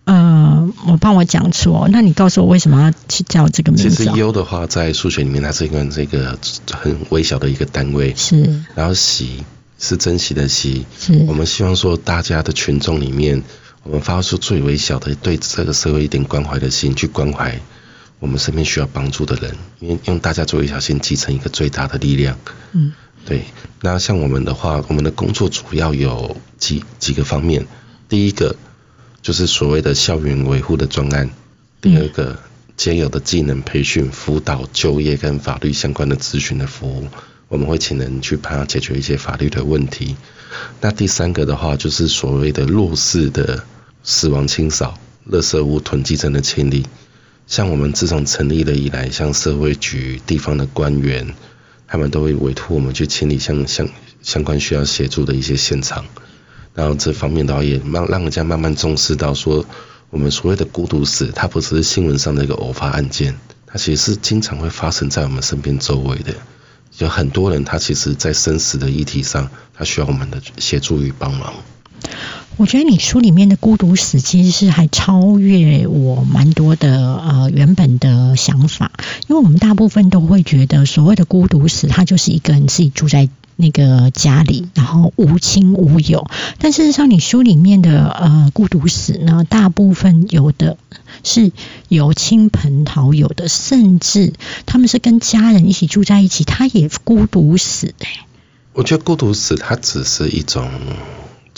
[0.04, 4.16] 呃，我帮我讲错，那你告诉我为什么要去叫这个名字其实？
[4.16, 6.38] 优的话，在数学里面它是一个这个
[6.72, 9.44] 很微小的一个单位，是然后喜
[9.78, 10.86] 是珍惜的惜。
[10.98, 13.42] 是我们希望说，大家的群众里面，
[13.82, 17.60] 我们发出最微小的对这个社会一点关怀的心，去关怀
[18.18, 22.38] 我们身边需要帮助的人，因为用大家最微小心集成一个最大的力量。
[22.72, 22.92] 嗯
[23.24, 23.44] 对，
[23.82, 27.66] 那像我们的话，我们的工作主要有几几个方面。
[28.08, 28.56] 第一个
[29.20, 31.28] 就是所谓的校园维护的专案，
[31.80, 32.38] 第二个
[32.74, 37.06] 街友的技能培训、辅导、就业跟法律相关的咨询的服务，
[37.48, 40.16] 我们会请人去帮他解决一些法律的问题。
[40.80, 43.62] 那第三个的话，就是所谓的弱势的
[44.02, 44.98] 死亡清扫、
[45.30, 46.86] 垃圾物囤积症的清理。
[47.48, 51.34] 像我们自从成立了以来，像社会局、地方的官员，
[51.86, 53.88] 他们都会委托我们去清理相相
[54.22, 56.04] 相关需要协助的一些现场。
[56.74, 59.64] 然后这方面的话也让让人家慢慢重视到说，
[60.10, 63.34] 我们所谓的孤独死，它不只是新闻上的一个偶发案件，
[63.66, 66.34] 它其实是经常会发生在我们身边周围的。
[66.98, 71.54] 有很多人他其实，在生死的议题上，他需要我们的协助与帮忙。
[72.58, 78.90] 我觉得你书里面的孤独死其实是还超越我蛮多的呃原本的想法，
[79.28, 86.28] 因为我们大部分都会觉得所谓的孤独死，他就是一个人自己住在那个家里，然后无亲无友。
[86.58, 90.76] 但事实上，你书里面的呃孤独死呢，大部分有的
[91.22, 91.52] 是
[91.86, 94.32] 有亲朋好友的，甚至
[94.66, 98.26] 他们是跟家人一起住在一起，他也孤独死哎。
[98.72, 100.68] 我觉得孤独死它只是一种。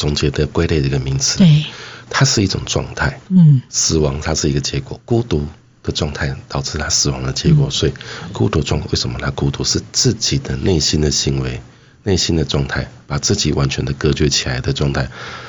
[0.01, 1.67] 总结的归类的一个名词，对，
[2.09, 5.47] 它是一种状态，嗯，死亡它是一个结果，孤独
[5.83, 7.93] 的状态导致他死亡的结果，所以
[8.33, 11.61] 孤独状为什么他孤独是自己的内心的行为，
[12.05, 15.07] 内心的状态，把自己完全的隔绝起来的状态，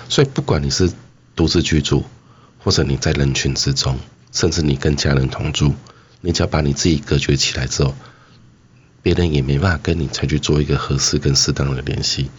[0.10, 0.92] 所以不管你是
[1.34, 2.04] 独自居住，
[2.60, 3.98] 或者你在人群之中，
[4.34, 5.74] 甚至你跟家人同住，
[6.20, 7.96] 你只要把你自己隔绝起来之后，
[9.02, 12.30] 别人也没办法跟你才去做一个合适跟适当的联系。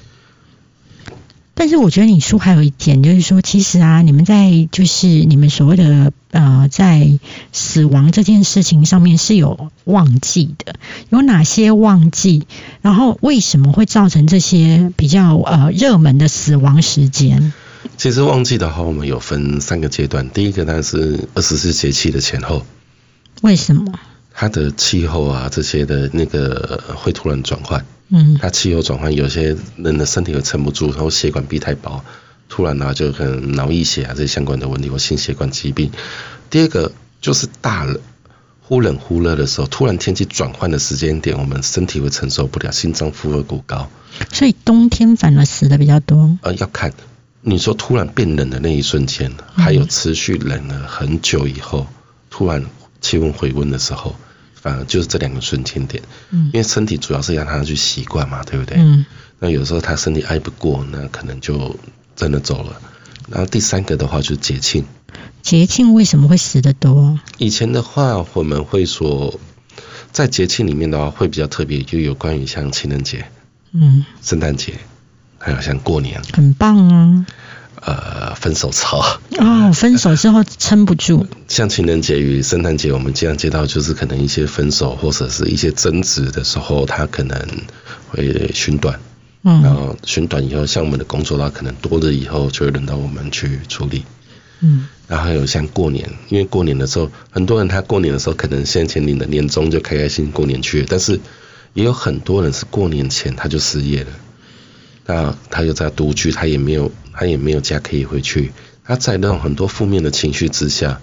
[1.54, 7.18] 但是我觉得你书还有一点，就是说，其实啊，你们在就是你们所谓的呃，在
[7.52, 10.74] 死亡这件事情上面是有忘记的，
[11.10, 12.46] 有哪些忘记？
[12.80, 17.52] 然后为什么会造成这些比较呃热门的死亡时间？
[17.96, 20.28] 其实忘记的话，我们有分三个阶段。
[20.30, 22.64] 第一个呢是二十四节气的前后，
[23.42, 23.92] 为什么？
[24.34, 27.84] 它的气候啊这些的那个会突然转换。
[28.14, 32.04] 嗯，它气候转换，有些人的身体会撑不住，然后血管壁太薄，
[32.48, 35.90] 突然呢就可能脑溢血啊这些相关的问题或心血管疾病。
[36.50, 37.98] 第二个就是大了，
[38.60, 43.88] 忽冷忽热的时候，突然天气转换的时间点，我们身体会承受不了，心脏负荷过高，
[44.30, 46.36] 所以冬天反而死的比较多。
[46.42, 46.92] 呃，要看
[47.40, 51.86] 你说突然变冷的那一瞬间，还有持续冷了很久以后，
[52.28, 52.62] 突然
[53.02, 54.16] 气温回温的时候。
[54.54, 56.00] 反而就是这两个瞬间点，
[56.30, 58.76] 嗯，因为身体主要是让他去习惯嘛，对不对？
[58.78, 59.04] 嗯，
[59.40, 61.74] 那有时候他身体挨不过，那可能就
[62.14, 62.80] 真的走了。
[63.28, 64.84] 然后第三个的话就是节庆，
[65.42, 67.18] 节庆为什么会死的多？
[67.38, 69.40] 以前的话我们会说，
[70.12, 73.26] 在节庆里面的话会比较特别，就有关于像情人节，
[73.72, 74.74] 嗯，圣诞节，
[75.38, 77.26] 还有像过年，很棒啊。
[77.84, 79.00] 呃，分手潮
[79.38, 81.26] 哦，分手之后撑不住。
[81.48, 87.36] 像情人节与圣诞节，我们经常接到就是可能一些分手或者是一些争执的时候，他可能
[88.08, 88.98] 会寻短，
[89.42, 94.04] 嗯，然后寻短以后，像我们的工作，他可能多了以后就会轮到我们去处理，
[94.60, 101.18] 嗯，然后还有像过年，因为过年的时候，很多人他过年的时候可能先前领的年终就开开心过年去了，但是
[101.74, 104.10] 也有很多人是过年前他就失业了。
[105.06, 108.52] 那他又在独居，他也没有，他也没有家可以回去。
[108.84, 111.00] 他在那种很多负面的情绪之下，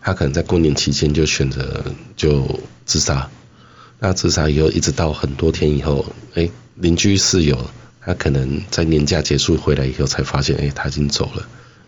[0.00, 1.84] 他可能在过年期间就选择
[2.16, 3.28] 就自杀。
[3.98, 7.70] 那自杀以后，一直到很多天以后，哎，邻居室友
[8.00, 11.46] 他可能在年假结束回来以后才发现，哎，他已经走了。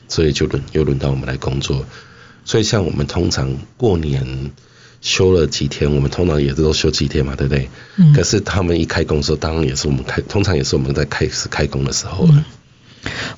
[0.08, 1.86] 所以就轮又轮到我们来工作。
[2.44, 4.50] 所以像我们通常过年。
[5.02, 7.68] 休了几天，我们通常也是都休几天嘛，对不对？
[7.96, 8.14] 嗯。
[8.14, 12.44] 可是他们一开工的时候，当然也是我们开，通常也是我们在开始开工的时候了。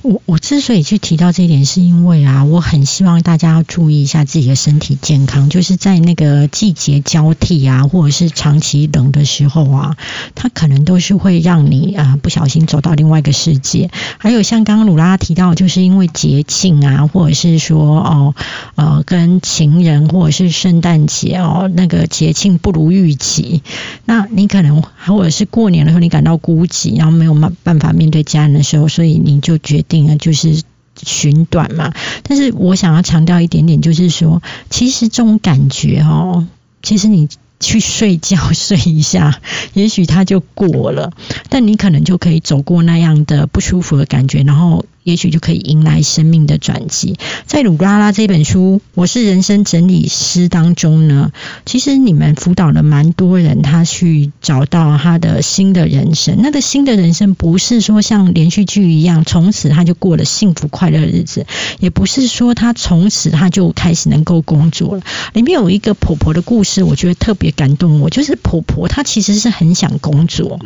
[0.01, 9.97] 我我之所以去提到这一点，是因为啊，我很希望大家要注意一下自己的身体健康，就是在那个季节交替啊，或者是长期冷的时候啊，
[10.35, 13.89] 它可能都是会让你啊不小心走到另外一个世界。
[14.19, 18.35] 还有像刚刚鲁拉提到，就是因为节庆啊，或者是说哦
[18.75, 23.63] 呃跟情人或者是圣诞节哦那个节庆不如预期，
[24.05, 29.54] 那你可能或者是过年的时候你感到孤寂，然后没有办办法面对家人的时候，所以你就。
[29.57, 30.61] 决定了就是
[31.01, 31.93] 寻短嘛，
[32.23, 36.47] 但是我想要强调一点点，就是说，其实这种感觉哦，
[36.81, 37.27] 其实你
[37.59, 39.39] 去睡觉睡一下，
[39.73, 41.11] 也许它就过了，
[41.49, 44.85] 但你可能就可以走过那样的不舒服的感觉，然后。
[45.05, 47.15] 也许就可以迎来生命的转机。
[47.45, 51.31] 在鲁拉拉这本书《我是人生整理师》当中呢，
[51.63, 56.39] 其实你们辅导了蛮多人，他去找到他的新的人生。
[56.41, 61.45] 那个新的人生不是说像连续剧一样，从此他就过了幸福快乐的日子，
[61.79, 65.03] 也不是说他从此他就开始能够工作了。
[65.33, 68.09] 里面有一个婆婆的故事，我觉得特别感动我。
[68.09, 70.59] 就是婆婆她其实是很想工作，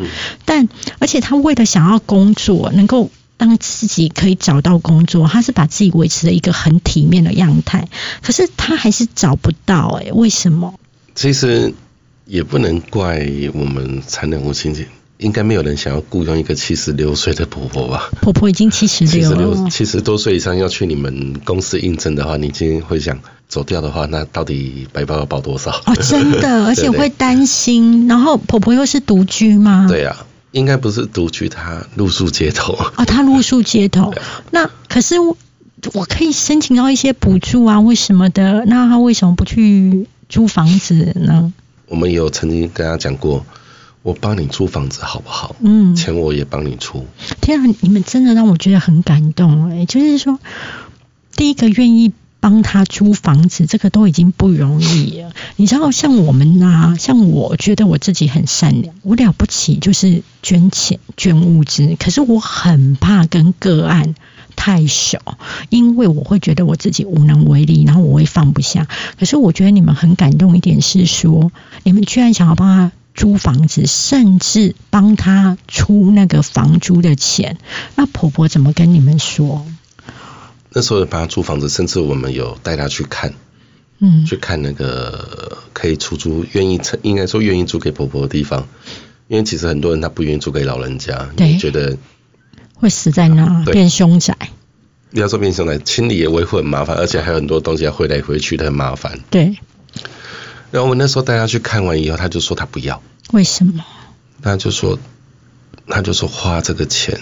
[0.45, 0.69] 但
[0.99, 3.09] 而且她为了想要工作，能够。
[3.39, 7.87] 当自己可以找到工作，他是把自己维持了一个很体面的样态，
[8.21, 10.75] 可是他还是找不到，哎，为什么？
[11.15, 11.73] 其实
[12.25, 14.75] 也不能怪我们残忍无情
[15.17, 18.09] 应该没有人想要雇佣一个七十六岁的婆婆吧？
[18.21, 23.19] 婆婆已经七十七十六了，，七十多岁以上要去你们公司应征的话，你今天会想
[23.49, 25.71] 走掉的话，那到底白包要包多少？
[25.87, 28.07] 哦，真的， 而且会担心。
[28.07, 29.87] 然后婆婆又是独居吗？
[29.89, 32.73] 对啊，应该不是独居，他露宿街头。
[32.97, 34.13] 哦，他露宿街头。
[34.51, 35.37] 那可是我
[35.93, 38.65] 我可以申请到一些补助啊，为什么的？
[38.65, 41.53] 那他为什么不去租房子呢？
[41.87, 43.45] 我们有曾经跟他讲过，
[44.03, 45.55] 我帮你租房子好不好？
[45.61, 47.05] 嗯，钱我也帮你出。
[47.41, 50.39] 天啊，你们真的让我觉得很感动哎、就是说，
[51.35, 55.31] 第一个愿意帮他租房子，这个都已经不容易了。
[55.55, 64.15] 你知道，像我们啊，像我觉得我自己很善良，我了不起就是捐钱、捐物资，可是我很怕跟个案。
[64.55, 65.19] 太熟，
[65.69, 68.89] 因为我会觉得我自己无能为力，然后我会放不下。
[69.17, 71.51] 可是我觉得你们很感动一点是说，
[71.83, 77.57] 你们居然想要帮他租房子，甚至帮他出那个房租的钱。
[77.95, 79.65] 那婆婆怎么跟你们说？
[80.73, 83.33] 那时候帮他租房子，甚至我们有带他去看，
[83.99, 88.67] 嗯去看那个可以出租、愿意应该说愿意租给婆婆的地方。
[89.29, 91.95] 因为其实很多人他不愿意租给老人家，对因为觉得
[92.73, 94.35] 会死在那，对变凶宅。
[95.11, 99.19] 要说变凶宅清理也维护很麻烦，而且还有很多东西要回来回去的很麻烦。
[99.29, 99.55] 对，
[100.71, 103.01] 然后我那时候带他去看完以后，他就说他不要，
[103.31, 103.85] 为什么？
[104.41, 104.97] 他就说，
[105.87, 107.19] 他就说花这个钱，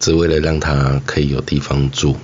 [0.00, 2.16] 只为了让他可以有地方住。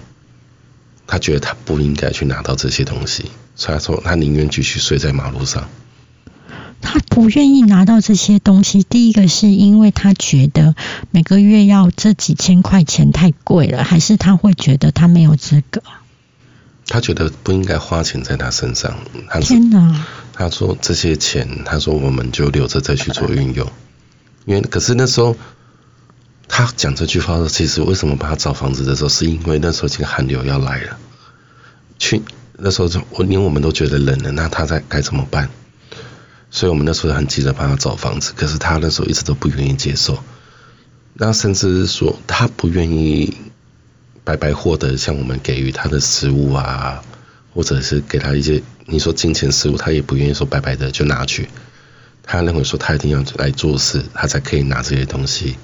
[1.07, 3.25] 他觉得他不应该去拿到这些东西，
[3.55, 5.69] 所以他说他宁愿继续睡在马路上。
[6.81, 10.75] 她不愿意拿到这些东西，第一个是因为他觉得
[11.11, 15.83] 每个月要这几千块钱太贵了，还是他会觉得他没有资格？
[16.87, 18.97] 他觉得不应该花钱在他身上，
[19.43, 20.05] 天哪！
[20.33, 23.71] 他说这些钱，他说我们就留着再去做运用。
[24.47, 25.37] 因为可是那时候，
[26.49, 30.99] 他讲这句话的时候，其实为什么帮他找房子的时候，是因为那时候已经寒流要来了。
[31.99, 32.23] 去
[32.57, 35.49] 那时候就我连我们都觉得冷了，那他在该怎么办？
[36.51, 40.19] 所以我们那时候很急着帮他找房子，可是他那时候一直都不愿意接受。
[41.15, 43.37] 那甚至是说他不愿意
[44.25, 47.03] 白白获得像我们给予他的食物啊，
[47.55, 51.49] 或者是给他一些你说金钱食物，他也不愿意说白白的就拿去。
[52.23, 55.57] 他认为说他一定要来做事，他才可以拿这些东西。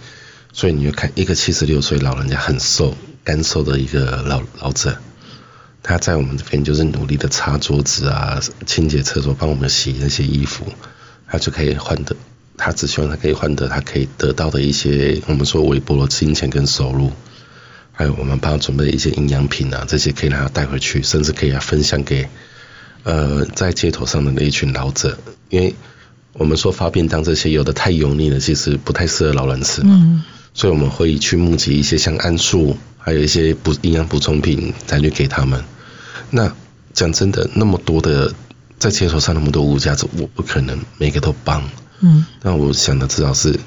[0.52, 4.96] 所以你就看一个七十六岁老人家很瘦、干瘦的一个老老者，
[5.88, 10.66] 他在我们这边就是努力的擦桌子啊、清洁厕所、帮我们洗那些衣服，
[11.28, 12.16] 他就可以换得，
[12.56, 17.12] 他只希望他可以换得他可以得到的一些我们说微薄的金钱跟收入，
[17.92, 22.26] 还有我们帮他准备的一些营养品啊，这些可以让他带回去，甚至可以来分享给
[23.04, 25.16] 呃在街头上的那一群老者，
[25.50, 25.72] 因为
[26.32, 29.90] 我们说发便当这些有的太油腻了，其实不太适合老人吃嘛。
[30.02, 35.62] 嗯，所以我们会去募集一些像桉树，还有一些补营养补充品，再去给他们。
[36.30, 36.52] 那
[36.92, 38.32] 讲真的，那么多的
[38.78, 41.62] 在街头上那么多无家者，我不可能每个都帮。
[42.00, 43.58] 嗯，那我想的至少是，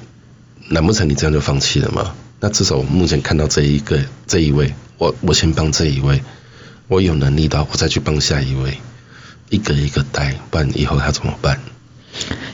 [0.68, 2.14] 难不成你这样就放弃了吗？
[2.38, 6.22] 那至少我目前看到这一个这一位，我我先帮这一位，
[6.88, 8.78] 我有能力的，我再去帮下一位，
[9.48, 11.60] 一个一个带，不然以后他怎么办？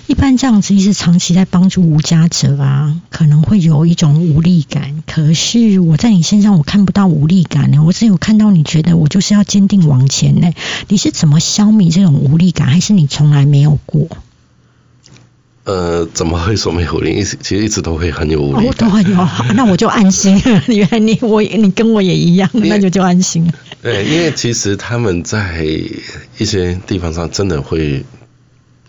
[0.06, 5.02] 一般这样子一直长期在帮助无家者啊，可能会有一种无力感。
[5.06, 10.52] 可是我在你身上我看不到无力感呢，我只有看到你觉得我就是要坚定往前呢。
[10.88, 14.06] 你是怎么消弭这种无力感，还是你从来没有过？
[15.64, 17.16] 呃，怎么会说没有无力？
[17.16, 18.94] 一直其实一直都会很有无力哦，感都。
[18.94, 20.62] 很有， 那我就安心了。
[20.68, 23.52] 原来你我你跟我也一样，那就就安心了。
[23.82, 25.64] 对，因为其实他们在
[26.38, 28.04] 一些地方上真的会，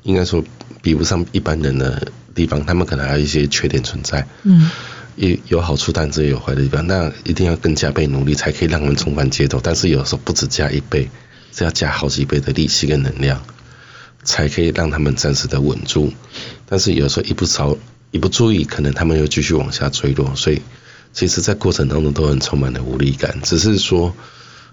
[0.08, 0.42] 应该说
[0.82, 4.72] 比不上一般人的地方，他们可能还有一些缺点存在，嗯
[5.18, 6.88] 有有好处，但是也有坏的地方。
[6.88, 9.60] 那一定要更加倍努力，才可以让他们重返街头。
[9.62, 11.10] 但是有时候不止加一倍，
[11.52, 13.44] 是要加好几倍的力气跟能量，
[14.24, 16.14] 才可以让他们暂时的稳住。
[16.68, 17.78] 但是有时候一不着
[18.12, 20.34] 一不注意，可能他们又继续往下坠落。
[20.36, 20.62] 所以，
[21.12, 23.38] 其实，在过程当中都很充满了无力感。
[23.42, 24.14] 只是说，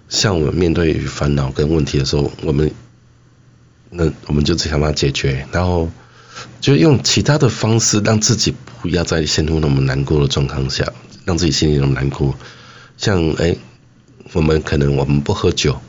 [0.07, 2.71] 像我们面对烦恼跟问题的时候，我们
[3.97, 5.89] 那我们就只想办法解决，然后
[6.59, 10.85] 就用其他的方式让自己不要再陷入那么难过的状况下，
[11.23, 12.35] 让自己心里那么难过。
[12.97, 13.55] 像哎、
[14.33, 15.79] 我们可能我们不喝酒，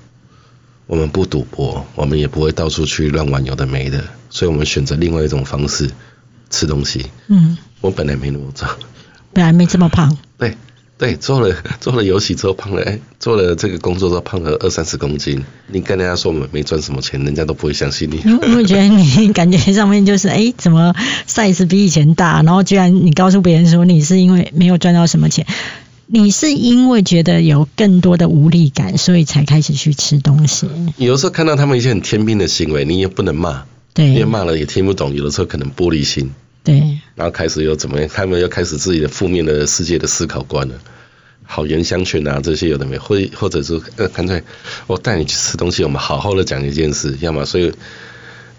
[0.86, 5.90] 我们不赌博，我们也不会到处去乱玩有的没的，所以我们选择另外一种方式
[6.48, 7.06] 吃东西。
[7.26, 8.76] 嗯，我本来没那么胖，
[9.32, 10.16] 本来没这么胖。
[10.98, 15.44] 对，做了 做了游戏之后胖了，哎，做了这个工作之后胖了二三十公斤。
[15.66, 18.16] 你跟人家说我们没赚什么钱，人家都不会相信你。
[18.24, 20.94] 因为我觉得你感觉上面就是，哎，怎么
[21.28, 22.42] size 比以前大？
[22.42, 25.46] 然后居然你告诉别人说你是因为没有赚到什么钱，
[26.06, 30.66] 你是因为觉得有更多的无力感，所以才开始去吃东西。
[30.96, 35.14] 有时候看到他们一些很天兵的行为，你也不能骂，对，因为骂了也听不懂。
[35.14, 36.30] 有的时候可能玻璃心。
[36.66, 38.10] 对，然后开始又怎么样？
[38.12, 40.74] 他们又开始自己的负面的世界的思考观了，
[41.44, 44.42] 好言相劝啊，这些有的没，或或者是呃，干脆
[44.88, 47.72] 我带你去吃东西，我们好好的讲一件事，要么所以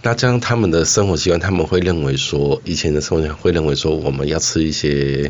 [0.01, 5.29] 那这样他们的生活习惯，他们会认为说，以前的生活习惯会认为说，我们要吃一些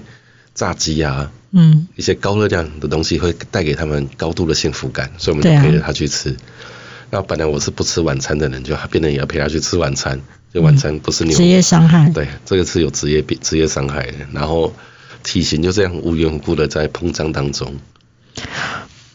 [0.53, 6.35] 炸鸡啊，嗯，一些高热量的东西会带给他们高度的幸福感，所以我们就陪着他去吃。
[7.09, 10.21] 那本来我是不吃晚餐的人，就变得也要陪他去吃晚餐。
[10.53, 14.13] 就完全不是你职业伤害，对，这个是有职业病、职业伤害的。
[14.31, 14.73] 然后
[15.23, 17.75] 体型就这样无缘无故的在膨胀当中。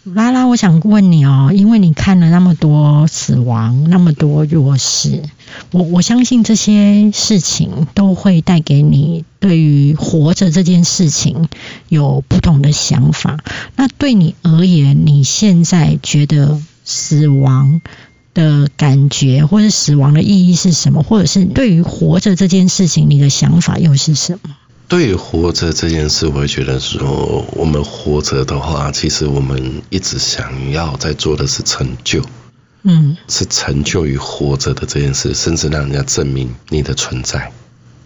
[0.04, 5.22] 拉拉，我想问你哦，因为你看了那么多死亡，那么多弱势，
[5.70, 11.48] 我我相信这些事情都会带给你对于活着这件事情
[11.88, 13.38] 有不同的想法。
[13.76, 17.80] 那对你而言，你现在觉得死亡？
[18.34, 21.02] 的感觉，或者死亡的意义是什么？
[21.02, 24.56] 或者是对于活着这件事情，你的想法又是什么？
[24.88, 32.22] 对于活着这件事，我会觉得说，我们活着的话，其实我们一直想要在做的是成就，
[32.82, 37.50] 嗯，是成就于活着的这件事，甚至让人家证明你的存在。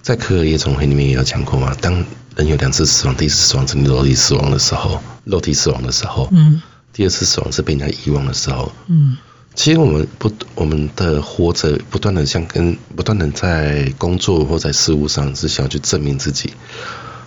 [0.01, 1.93] 在科尔夜总会里面也有讲过嘛，当
[2.37, 6.63] 人有两次死亡，第一次死亡是你肉体死亡的时候，肉体死亡的时候，嗯，
[6.93, 9.17] 第二次死亡是被人家遗忘的时候，嗯。
[9.57, 16.53] 其实我们不，我们的活着不断的像跟不断的在工作或在事物上是想要去证明自己，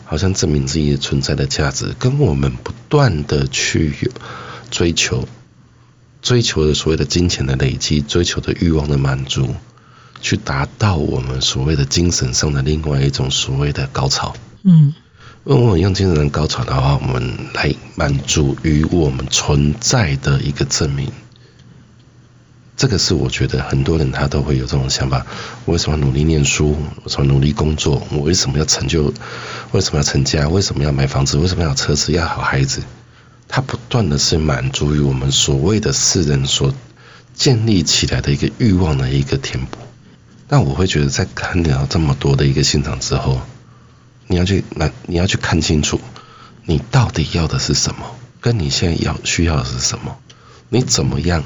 [0.05, 4.11] 好像证明自己存在的价值，跟我们不断的去
[4.69, 5.27] 追求，
[6.21, 9.55] 追求的所谓的金钱的累积，追求的欲望的满足，
[10.21, 14.35] 去达到我们所谓的精神上的另外一种所谓的高潮。
[14.63, 14.93] 嗯，
[15.43, 21.11] 如果我们用精神高潮的话，我们来满足于我们存在的一个证明。
[22.79, 25.25] 这个是我觉得很多人他都会有这种想法：
[25.65, 26.77] 我为什么努力念书？
[27.03, 28.01] 我什么努力工作？
[28.09, 29.13] 我为什么要成就？
[29.73, 30.47] 为什么要成家？
[30.47, 31.37] 为什么要买房子？
[31.37, 32.13] 为什么要车子？
[32.13, 32.81] 要好孩子？
[33.49, 36.73] 他不断的是满足于我们所谓的世人所
[37.33, 39.77] 建立起来的一个欲望的一个填补。
[40.47, 43.41] 但我会觉得，在看了这么多的一个现场之后，
[44.27, 45.99] 你要去那你要去看清楚，
[46.63, 48.05] 你到底要的是什么？
[48.39, 50.15] 跟你现在要需要的是什么？
[50.69, 51.43] 你怎么样？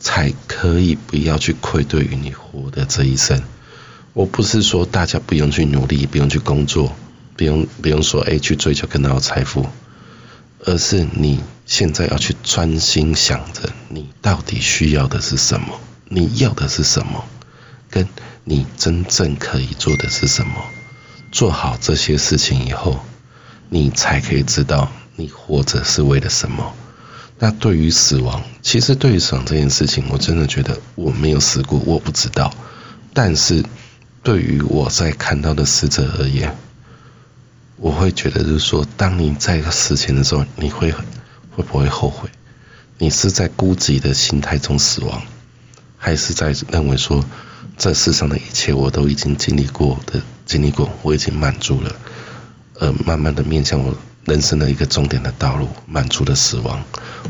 [0.00, 3.42] 才可以不要去愧对于你活的这一生。
[4.12, 6.92] 我不是说大家不用去努力，不用去工作，
[7.36, 9.66] 不用不用说哎去追求更大的财富，
[10.64, 15.78] 而是你现在要去专心想着你到底需要的是什么，
[16.08, 17.24] 你要的是什么，
[17.90, 18.08] 跟
[18.44, 20.52] 你真正可以做的是什么。
[21.30, 23.04] 做好这些事情以后，
[23.68, 26.72] 你才可以知道你活着是为了什么。
[27.40, 32.52] 那对于死亡，其实对于死亡这件事情，我真的觉得我没有死过，我不知道。
[33.12, 33.64] 但是
[34.22, 36.56] 对于我在看到的死者而言，
[37.76, 42.28] 我会觉得就是说，当你在死前的时候，你会会不会后悔？
[42.98, 45.22] 你是在孤寂的心态中死亡，
[45.96, 47.24] 还是在认为说，
[47.76, 51.96] 这世上的一切我都已经经历过的经历过，我已经满足了，
[52.80, 53.96] 呃，慢慢的面向我。
[54.28, 56.80] 人生的一个终点的道路，满足的死亡，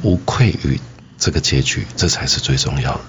[0.02, 0.78] 无愧于
[1.16, 3.00] 这个结局，这才是最重要的。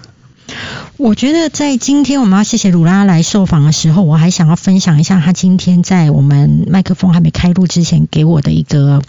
[0.98, 9.02] 我觉得在今天我们要谢谢鲁拉来受访的时候，我还想要分享一下他今天在我们麦克风还没开录之前给我的一个，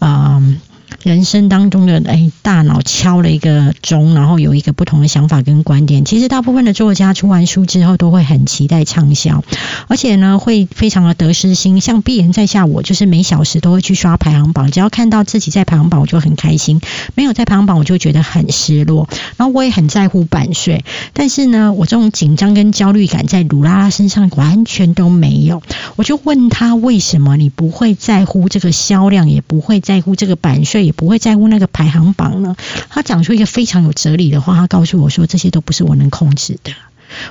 [0.00, 0.60] 嗯。
[1.02, 6.04] 人生当中的哎，大脑敲了一个钟，然后有一个不同的想法跟观点。
[6.04, 9.44] 其实大部分的作家出完书之后，都会很期待畅销，
[9.86, 11.80] 而且呢，会非常的得失心。
[11.80, 16.80] 像闭眼在下，我就是每小时都会去刷排行榜，只要看到自己在排行榜，我就很开心；
[17.14, 19.08] 没有在排行榜，我就觉得很失落。
[19.36, 25.62] 然后我也很在乎版税，但是呢，我这种紧张跟焦虑感在鲁拉拉身上完全都没有。
[25.94, 30.87] 我就问他，为什么你不会在乎这个销量，也不会在乎这个版税？
[30.88, 32.56] 也不会在乎那个排行榜呢。
[32.88, 36.72] 他讲出一个非常有哲理的话，他告诉我说：“这些都不是我能控制的。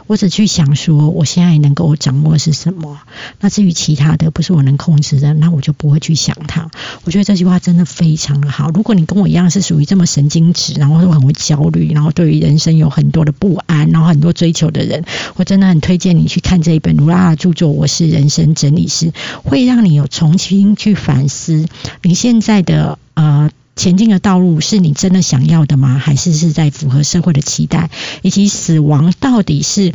[0.07, 2.99] 我只去想说我现在能够掌握是什么。
[3.39, 6.69] 那至于其他的不是我能控制的，那我就不会去想它。
[7.03, 8.69] 我觉得这句话真的非常的好。
[8.71, 15.03] 如果你跟我一样是属于这么神经质，然后又很会焦虑，然后对于人生有很多的不安，然后很多追求的人，
[15.35, 19.07] 我真的很推荐你去看这一本卢拉的著作《我是人生整理师》，
[19.43, 21.65] 会让你有重新去反思
[22.01, 23.49] 你现在的呃。
[23.77, 25.97] 前进的道路是你真的想要的吗？
[25.97, 27.89] 还是是在符合社会的期待？
[28.23, 29.93] 以及死亡到底是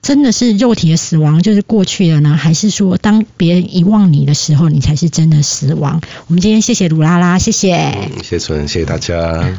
[0.00, 2.36] 真的是肉体的死亡，就是过去了呢？
[2.36, 6.00] 还是说当别人遗忘你的时候，你才是真的死亡？
[6.28, 9.58] 我们今天谢谢鲁拉拉，谢谢，谢谢谢谢大家。